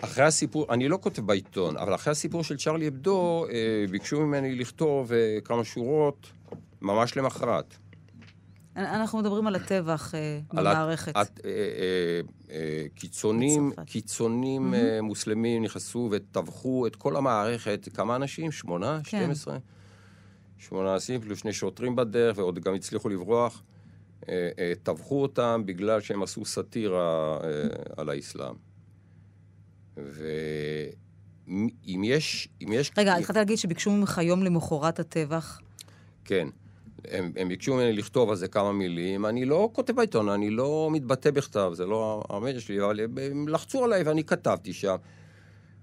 [0.00, 4.54] אחרי הסיפור, אני לא כותב בעיתון, אבל אחרי הסיפור של צ'רלי אבדו, אה, ביקשו ממני
[4.54, 6.26] לכתוב אה, כמה שורות
[6.80, 7.74] ממש למחרת.
[8.76, 11.16] אנחנו מדברים על הטבח אה, במערכת.
[11.16, 11.22] אה,
[12.50, 13.72] אה, קיצונים.
[13.86, 18.52] קיצונים מוסלמים נכנסו וטבחו את כל המערכת, כמה אנשים?
[18.52, 19.00] שמונה?
[19.04, 19.18] כן.
[19.18, 19.58] 12?
[20.58, 23.62] שמונה אנשים, פלוס שני שוטרים בדרך, ועוד גם הצליחו לברוח.
[24.82, 27.38] טבחו אותם בגלל שהם עשו סאטירה
[27.96, 28.54] על האסלאם.
[29.96, 32.48] ואם יש...
[32.62, 32.92] אם יש...
[32.98, 35.60] רגע, התחלת להגיד שביקשו ממך יום למחרת הטבח.
[36.24, 36.48] כן.
[37.10, 39.26] הם, הם ביקשו ממני לכתוב על זה כמה מילים.
[39.26, 43.84] אני לא כותב בעיתון, אני לא מתבטא בכתב, זה לא המדיה שלי, אבל הם לחצו
[43.84, 44.96] עליי ואני כתבתי שם.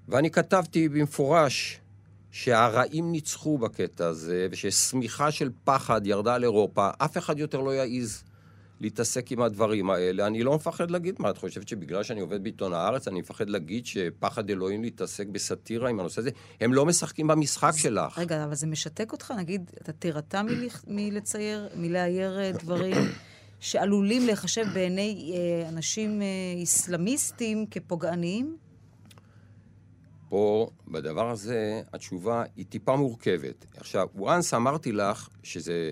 [0.07, 1.79] ואני כתבתי במפורש
[2.31, 8.23] שהרעים ניצחו בקטע הזה, וששמיכה של פחד ירדה על אירופה, אף אחד יותר לא יעז
[8.81, 10.27] להתעסק עם הדברים האלה.
[10.27, 13.85] אני לא מפחד להגיד, מה, את חושבת שבגלל שאני עובד בעיתון הארץ, אני מפחד להגיד
[13.85, 16.29] שפחד אלוהים להתעסק בסאטירה עם הנושא הזה?
[16.61, 18.17] הם לא משחקים במשחק שלך.
[18.17, 19.33] רגע, אבל זה משתק אותך?
[19.37, 20.41] נגיד, אתה תירתע
[20.87, 22.97] מלצייר, מלאייר אה, דברים
[23.59, 28.57] שעלולים להיחשב בעיני אה, אנשים אה, איסלאמיסטים כפוגעניים?
[30.29, 33.65] פה, בדבר הזה, התשובה היא טיפה מורכבת.
[33.77, 35.91] עכשיו, once אמרתי לך שזה...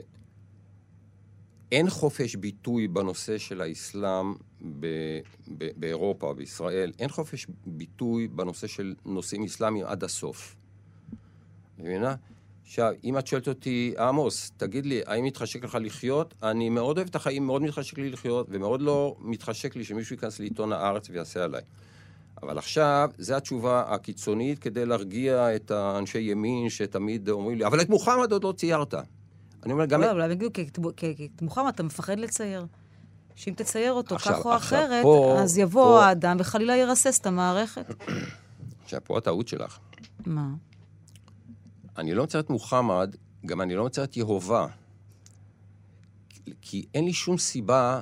[1.72, 4.34] אין חופש ביטוי בנושא של האסלאם
[4.80, 4.88] ב...
[5.58, 5.70] ב...
[5.78, 6.92] באירופה, בישראל.
[7.00, 10.56] אין חופש ביטוי בנושא של נושאים אסלאמיים עד הסוף.
[11.78, 12.16] מבינה?
[12.64, 16.34] עכשיו, אם את שואלת אותי, עמוס, תגיד לי, האם מתחשק לך לחיות?
[16.44, 20.40] אני מאוד אוהב את החיים, מאוד מתחשק לי לחיות, ומאוד לא מתחשק לי שמישהו ייכנס
[20.40, 21.62] לעיתון הארץ ויעשה עליי.
[22.44, 27.90] אבל עכשיו, זו התשובה הקיצונית כדי להרגיע את האנשי ימין שתמיד אומרים לי, אבל את
[27.90, 28.94] מוחמד עוד לא ציירת.
[29.66, 30.02] אני אומר, גם...
[30.02, 30.80] לא, אבל בדיוק, את-
[31.42, 32.66] מוחמד אתה מפחד לצייר.
[33.36, 37.20] שאם תצייר אותו עכשיו- כך או עכשיו, אחרת, פה- אז יבוא פה- האדם וחלילה ירסס
[37.20, 37.86] את המערכת.
[38.84, 39.80] עכשיו, פה הטעות שלך.
[40.26, 40.48] מה?
[41.98, 44.68] אני לא מצייר את מוחמד, גם אני לא מצייר את יהובה.
[46.62, 48.02] כי אין לי שום סיבה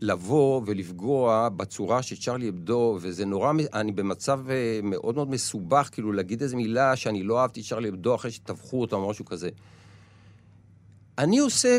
[0.00, 6.42] לבוא ולפגוע בצורה שצ'רלי אבדו, וזה נורא, אני במצב אה, מאוד מאוד מסובך, כאילו להגיד
[6.42, 9.48] איזו מילה שאני לא אהבתי את צ'רלי אבדו אחרי שטבחו אותם או משהו כזה.
[11.18, 11.76] אני עושה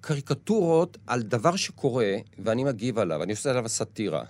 [0.00, 4.24] קריקטורות על דבר שקורה, ואני מגיב עליו, אני עושה עליו סאטירה.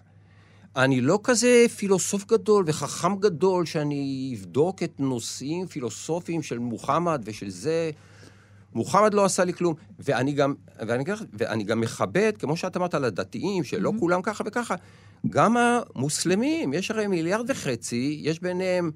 [0.76, 7.50] אני לא כזה פילוסוף גדול וחכם גדול שאני אבדוק את נושאים פילוסופיים של מוחמד ושל
[7.50, 7.90] זה.
[8.74, 9.74] מוחמד לא עשה לי כלום.
[9.98, 14.74] ואני גם, ואני, ואני גם מכבד, כמו שאת אמרת על הדתיים, שלא כולם ככה וככה,
[15.30, 18.90] גם המוסלמים, יש הרי מיליארד וחצי, יש ביניהם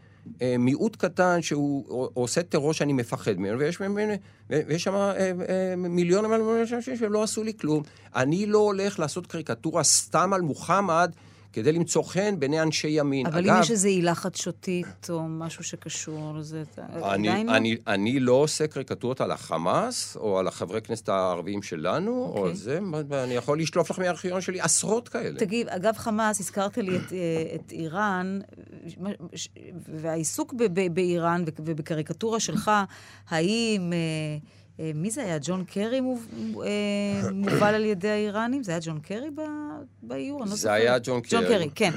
[0.58, 4.12] מיעוט קטן שהוא עושה טרור שאני מפחד ממנו, ויש, ממנו-
[4.50, 5.10] ויש שם אה,
[5.48, 6.24] אה, מיליון
[6.72, 7.82] אנשים שלא עשו לי כלום.
[8.16, 11.10] אני לא הולך לעשות קריקטורה סתם על מוחמד
[11.54, 13.26] כדי למצוא חן בעיני אנשי ימין.
[13.26, 17.56] אבל אגב, אם יש איזו עילה חדשותית או משהו שקשור לזה, אתה- אני, עדיין לא?
[17.56, 22.42] אני, אני לא עושה קריקטורות על החמאס, או על החברי כנסת הערביים שלנו, או אוקיי.
[22.50, 22.78] על זה,
[23.08, 25.38] ואני יכול לשלוף לך מהארכיון שלי עשרות כאלה.
[25.38, 27.18] תגיד, אגב חמאס, הזכרת לי את, אה,
[27.54, 28.38] את איראן,
[29.94, 32.70] והעיסוק ב- ב- באיראן וב- ובקריקטורה שלך,
[33.28, 33.92] האם...
[34.80, 35.38] אה, מי זה היה?
[35.42, 38.62] ג'ון קרי אה, מובל על ידי האיראנים?
[38.62, 39.30] זה היה ג'ון קרי
[40.02, 40.40] באיור?
[40.40, 40.72] לא זה.
[40.72, 41.54] היה ג'ון ג'ון קרי.
[41.54, 41.92] קרי, כן.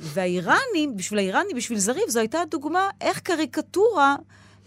[0.00, 4.16] והאיראנים, בשביל האיראנים, בשביל זריף, זו הייתה דוגמה איך קריקטורה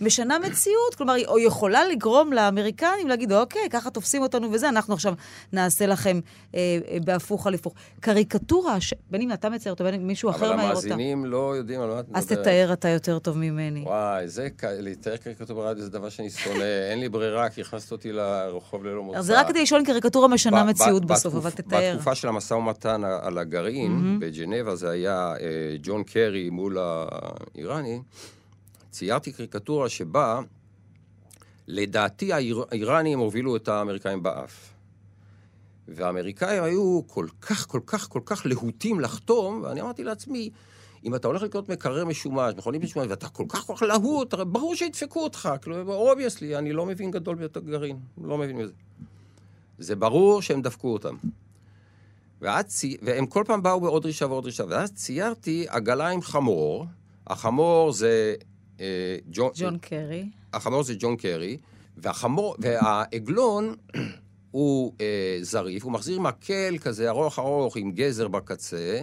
[0.01, 5.13] משנה מציאות, כלומר, או יכולה לגרום לאמריקנים להגיד, אוקיי, ככה תופסים אותנו וזה, אנחנו עכשיו
[5.53, 6.19] נעשה לכם
[6.55, 7.73] אה, אה, בהפוך על הפוך.
[7.99, 8.93] קריקטורה, ש...
[9.11, 10.87] בין אם אתה מצייר אותה, בין אם מישהו אחר אבל מעיר אותה.
[10.87, 12.41] המאזינים לא יודעים על מה את אז מדברת.
[12.41, 13.81] תתאר אתה יותר טוב ממני.
[13.81, 14.47] וואי, זה,
[14.79, 19.03] לתאר קריקטורה ברדיו זה דבר שאני שונא, אין לי ברירה, כי הכנסת אותי לרחוב ללא
[19.03, 19.17] מוצא.
[19.17, 21.91] אז זה רק כדי לשאול אם קריקטורה משנה מציאות בסוף, אבל תתאר.
[21.93, 27.99] בתקופה של המשא ומתן על הגרעין, בג'נבה זה היה אה, ג'ון קרי מול האיראני,
[28.93, 30.39] ציירתי קריקטורה שבה,
[31.67, 34.73] לדעתי האיר- האיראנים הובילו את האמריקאים באף.
[35.87, 40.49] והאמריקאים היו כל כך, כל כך, כל כך להוטים לחתום, ואני אמרתי לעצמי,
[41.03, 44.45] אם אתה הולך לקנות מקרר משומש, מכונית משומש, ואתה כל כך כל כך להוט, הרי
[44.45, 45.49] ברור שידפקו אותך.
[45.61, 48.73] כאילו, obviously, אני לא מבין גדול ביותר גרעין, לא מבין בזה.
[49.79, 51.15] זה ברור שהם דפקו אותם.
[52.41, 52.97] ואז צי...
[53.01, 56.85] והם כל פעם באו בעוד דרישה ועוד דרישה, ואז ציירתי עגלה עם חמור,
[57.27, 58.35] החמור זה
[59.29, 60.29] ג'ון, ג'ון קרי.
[60.53, 61.57] החמור זה ג'ון קרי,
[61.97, 63.75] והחמור, והעגלון
[64.51, 69.01] הוא אה, זריף, הוא מחזיר מקל כזה ארוך ארוך עם גזר בקצה,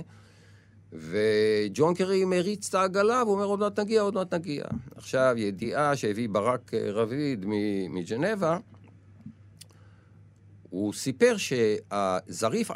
[0.93, 4.65] וג'ון קרי מריץ את העגלה, והוא אומר, עוד מעט נגיע, עוד מעט נגיע.
[4.97, 7.45] עכשיו, ידיעה שהביא ברק אה, רביד
[7.91, 8.59] מג'נבה,
[10.71, 12.71] הוא סיפר שהזריף.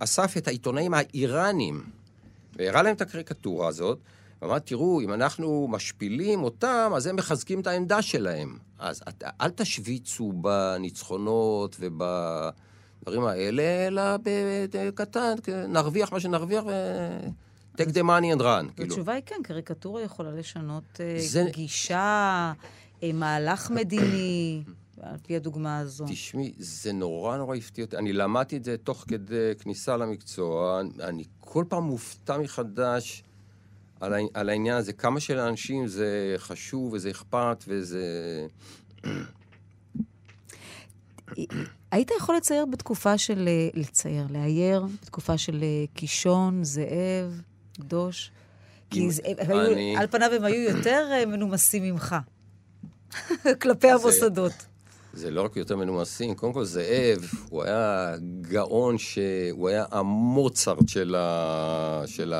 [0.00, 1.84] אסף את העיתונאים האיראנים,
[2.56, 3.98] והראה להם את הקריקטורה הזאת,
[4.42, 8.58] ואמר, תראו, אם אנחנו משפילים אותם, אז הם מחזקים את העמדה שלהם.
[8.78, 14.02] אז את, אל תשוויצו בניצחונות ובדברים האלה, אלא
[14.72, 15.34] בקטן,
[15.68, 16.70] נרוויח מה שנרוויח ו...
[17.76, 18.72] take the money and run.
[18.76, 18.88] כאילו.
[18.88, 22.52] התשובה היא כן, קריקטורה יכולה לשנות אה, זה- גישה,
[23.02, 24.62] אה, מהלך מדיני,
[25.02, 26.04] על פי הדוגמה הזו.
[26.08, 27.96] תשמעי, זה נורא נורא הפתיע אותי.
[27.96, 30.80] אני למדתי את זה תוך כדי כניסה למקצוע.
[31.00, 33.22] אני כל פעם מופתע מחדש
[34.02, 34.92] על, על העניין הזה.
[34.92, 38.06] כמה שלאנשים זה חשוב וזה אכפת וזה...
[41.90, 43.48] היית יכול לצייר בתקופה של...
[43.48, 47.40] אה, לצייר, לאייר, בתקופה של אה, קישון, זאב,
[47.78, 48.30] דוש?
[48.90, 52.16] כי אני- על פניו הם היו יותר אה, מנומסים ממך,
[53.62, 54.52] כלפי המוסדות.
[55.12, 59.18] זה לא רק יותר מנומסים, קודם כל זאב, הוא היה גאון, ש...
[59.50, 62.02] הוא היה המוצרט של, ה...
[62.06, 62.34] של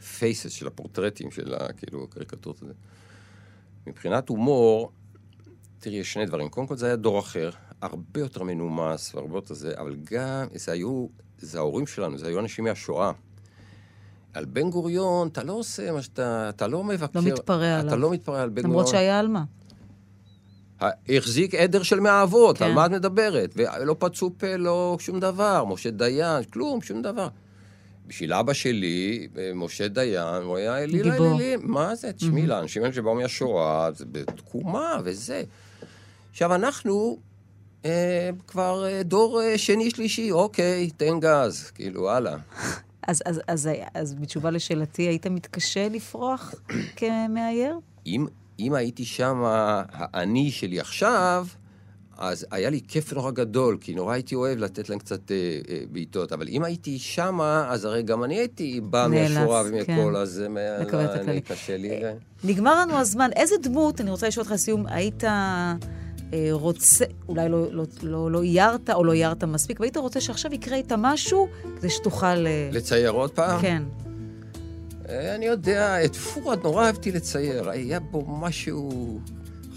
[0.00, 1.72] הפייסס, של הפורטרטים, של ה...
[1.72, 2.72] כאילו, הקריקטורות הזה.
[3.86, 4.92] מבחינת הומור,
[5.78, 6.48] תראי, יש שני דברים.
[6.48, 7.50] קודם כל זה היה דור אחר,
[7.82, 11.06] הרבה יותר מנומס והרבה יותר זה, אבל גם, זה היו,
[11.38, 13.12] זה ההורים שלנו, זה היו אנשים מהשואה.
[14.34, 17.20] על בן גוריון, אתה לא עושה מה שאתה, אתה לא מבקר.
[17.20, 17.96] לא מתפרע אתה עליו.
[17.96, 18.70] לא מתפרע על בן גוריון.
[18.70, 19.44] למרות שהיה על מה.
[21.08, 22.64] החזיק עדר של מאהבות, כן.
[22.64, 23.54] על מה את מדברת?
[23.56, 27.28] ולא פצו פה, לא שום דבר, משה דיין, כלום, שום דבר.
[28.08, 31.10] בשביל אבא שלי, משה דיין, הוא היה אליל.
[31.10, 31.60] האלילים.
[31.62, 32.12] מה זה?
[32.12, 35.42] תשמעי, לאנשים האלה שבאו מהשואה, זה בתקומה וזה.
[36.30, 37.18] עכשיו, אנחנו
[37.84, 42.36] אה, כבר אה, דור אה, שני-שלישי, אוקיי, תן גז, כאילו, הלאה.
[43.08, 46.54] אז, אז, אז, אז בתשובה לשאלתי, היית מתקשה לפרוח
[46.96, 47.78] כמאייר?
[48.06, 48.26] אם,
[48.58, 49.42] אם הייתי שם,
[49.92, 51.46] האני שלי עכשיו,
[52.18, 55.36] אז היה לי כיף נורא גדול, כי נורא הייתי אוהב לתת להם קצת אה,
[55.68, 56.32] אה, בעיטות.
[56.32, 59.92] אבל אם הייתי שם, אז הרי גם אני הייתי בא נאלץ, מהשואה כן.
[59.98, 61.40] ומכל, אז זה אני- הכללי.
[61.40, 61.90] קשה לי.
[62.04, 62.12] ו-
[62.44, 63.30] נגמר לנו הזמן.
[63.36, 65.74] איזה דמות, אני רוצה לשאול אותך לסיום, היית אה,
[66.50, 70.76] רוצה, אולי לא, לא, לא, לא איירת או לא איירת מספיק, והיית רוצה שעכשיו יקרה
[70.76, 71.48] איתה משהו
[71.78, 72.26] כדי שתוכל...
[72.46, 73.60] אה, לצייר עוד פעם?
[73.62, 73.82] כן.
[75.08, 77.70] אה, אני יודע, את פורד נורא אהבתי לצייר.
[77.70, 79.20] היה בו משהו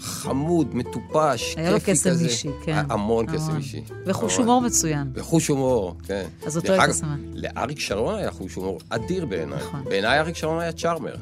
[0.02, 2.24] חמוד, מטופש, היה לו כיפי קסם כזה.
[2.24, 2.84] אישי, כן.
[2.88, 3.56] המון קסם.
[3.56, 3.82] אישי.
[4.06, 4.36] וחוש.
[4.36, 5.10] הומור מצוין.
[5.14, 6.24] וחוש הומור, כן.
[6.46, 7.16] אז אותו היית שמה.
[7.34, 9.58] לאריק שרון היה חוש הומור אדיר בעיניי.
[9.58, 9.84] נכון.
[9.84, 11.14] בעיניי אריק שרון היה צ'ארמר.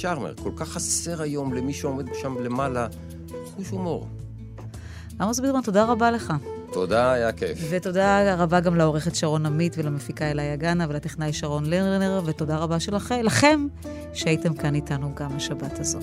[0.00, 2.86] צ'ארמר, כל כך חסר היום למי שעומד שם למעלה.
[3.56, 4.06] חוש הומור.
[5.20, 6.32] עמוס ביטרמן, תודה רבה לך.
[6.72, 7.58] תודה, היה כיף.
[7.70, 13.20] ותודה רבה גם לעורכת שרון עמית ולמפיקה אלה יגנה ולטכנאי שרון לרנר, ותודה רבה שלכם,
[13.22, 13.66] לכם
[14.12, 15.98] שהייתם כאן איתנו גם השבת הזו.